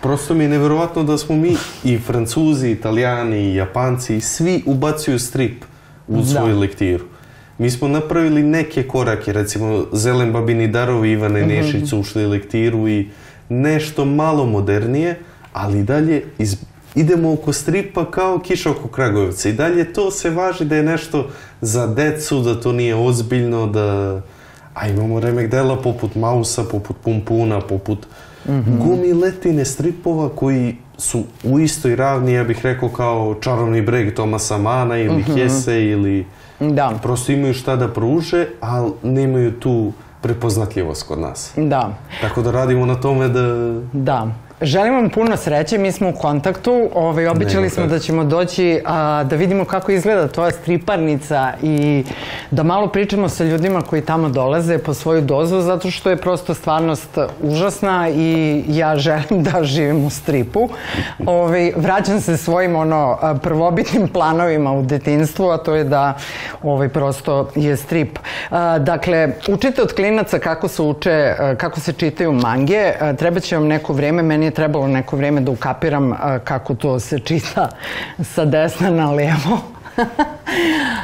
[0.02, 5.20] prosto mi je neverovatno da smo mi i Francuzi, i Italijani, i Japanci, svi ubacuju
[5.20, 5.64] strip
[6.08, 6.26] u da.
[6.26, 7.06] svoju lektiru.
[7.58, 11.62] Mi smo napravili neke korake, recimo Zelen Babini Darovi, Ivane mm -hmm.
[11.62, 13.10] Nešić ušli lektiru i
[13.50, 15.20] nešto malo modernije,
[15.54, 16.58] ali dalje iz,
[16.96, 19.50] idemo oko stripa kao kiša oko Kragujevca.
[19.50, 21.30] I dalje to se važi da je nešto
[21.62, 24.22] za decu, da to nije ozbiljno, da...
[24.74, 28.08] A imamo remek dela poput Mausa, poput Pumpuna, poput
[28.46, 28.78] mm -hmm.
[28.78, 34.98] gumiletine stripova koji su u istoj ravni, ja bih rekao, kao Čarovni breg Tomasa Mana
[34.98, 35.36] ili mm -hmm.
[35.36, 36.26] Hese ili...
[36.60, 37.00] Da.
[37.02, 41.52] Prosto imaju šta da pruže, ali nemaju tu prepoznatljivost kod nas.
[41.56, 41.98] Da.
[42.22, 43.76] Tako da radimo na tome da...
[43.94, 44.28] Da.
[44.62, 49.24] Želim vam puno sreće, mi smo u kontaktu, ovaj, običali smo da ćemo doći a,
[49.24, 52.04] da vidimo kako izgleda tvoja striparnica i
[52.52, 56.54] da malo pričamo sa ljudima koji tamo dolaze po svoju dozu, zato što je prosto
[56.54, 60.70] stvarnost užasna i ja želim da živim u stripu.
[61.26, 66.18] Ovaj, vraćam se svojim ono prvobitnim planovima u detinstvu, a to je da
[66.64, 68.20] ovaj, prosto je strip.
[68.50, 73.68] A, dakle, učite od klinaca kako se uče, kako se čitaju mange, treba će vam
[73.68, 77.70] neko vreme, meni je trebalo neko vreme da ukapiram kako to se čita
[78.24, 79.60] sa desna na levo.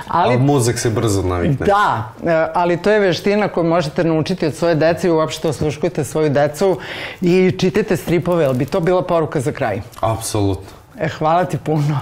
[0.08, 1.66] ali, ali mozak se brzo navikne.
[1.66, 6.04] Da, e, ali to je veština koju možete naučiti od svoje dece i uopšte osluškujte
[6.04, 6.80] svoju decu
[7.22, 9.82] i čitajte stripove, ali bi to bila poruka za kraj?
[10.02, 10.78] Apsolutno.
[11.00, 12.00] E, hvala ti puno.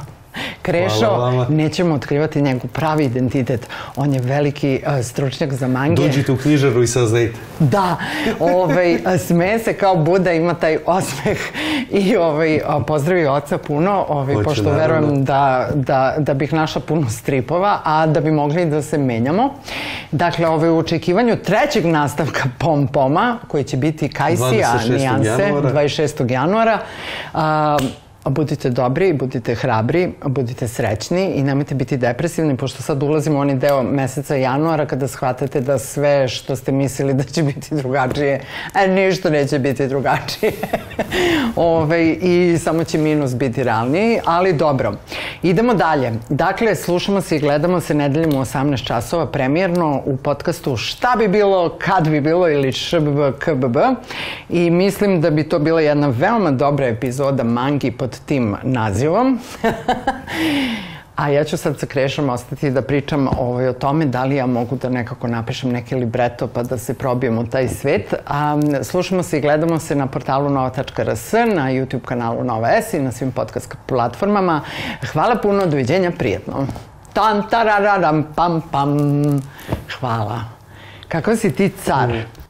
[0.61, 3.67] Krešo, nećemo otkrivati njegov pravi identitet.
[3.95, 6.01] On je veliki uh, stručnjak za mange.
[6.01, 7.37] Dođite u knjižaru i saznajte.
[7.59, 7.97] Da,
[8.39, 11.37] ovaj, sme se kao Buda, ima taj osmeh
[11.91, 14.95] i ovaj, pozdravi oca puno, ovaj, Hoću, pošto naravno.
[14.95, 19.53] verujem da, da, da bih našla puno stripova, a da bi mogli da se menjamo.
[20.11, 24.97] Dakle, ovaj, u očekivanju trećeg nastavka Pom Poma, koji će biti Kajsija 26.
[24.97, 25.73] nijanse, januara.
[25.73, 26.31] 26.
[26.31, 26.79] januara,
[27.33, 27.77] a,
[28.29, 33.55] Budite dobri, budite hrabri, budite srećni i nemojte biti depresivni, pošto sad ulazimo u onaj
[33.55, 38.41] deo meseca januara kada shvatate da sve što ste mislili da će biti drugačije,
[38.75, 40.51] e, ništa neće biti drugačije.
[41.55, 44.93] Ove, I samo će minus biti realniji, ali dobro.
[45.43, 46.11] Idemo dalje.
[46.29, 51.27] Dakle, slušamo se i gledamo se nedeljom u 18 časova premijerno u podcastu Šta bi
[51.27, 53.77] bilo, kad bi bilo ili šbb, kbb.
[54.49, 59.39] I mislim da bi to bila jedna veoma dobra epizoda Mangi pod tim nazivom.
[61.15, 64.45] A ja ću sad sa Krešom ostati da pričam ovaj, o tome da li ja
[64.45, 68.13] mogu da nekako napišem neki libreto pa da se probijem u taj svet.
[68.27, 72.99] A, slušamo se i gledamo se na portalu nova.rs, na YouTube kanalu Nova S i
[72.99, 74.61] na svim podcast platformama.
[75.11, 76.67] Hvala puno, doviđenja, prijetno.
[77.13, 78.97] Tan, tarararam, pam, pam.
[79.99, 80.41] Hvala.
[81.07, 82.44] Kako si ti car?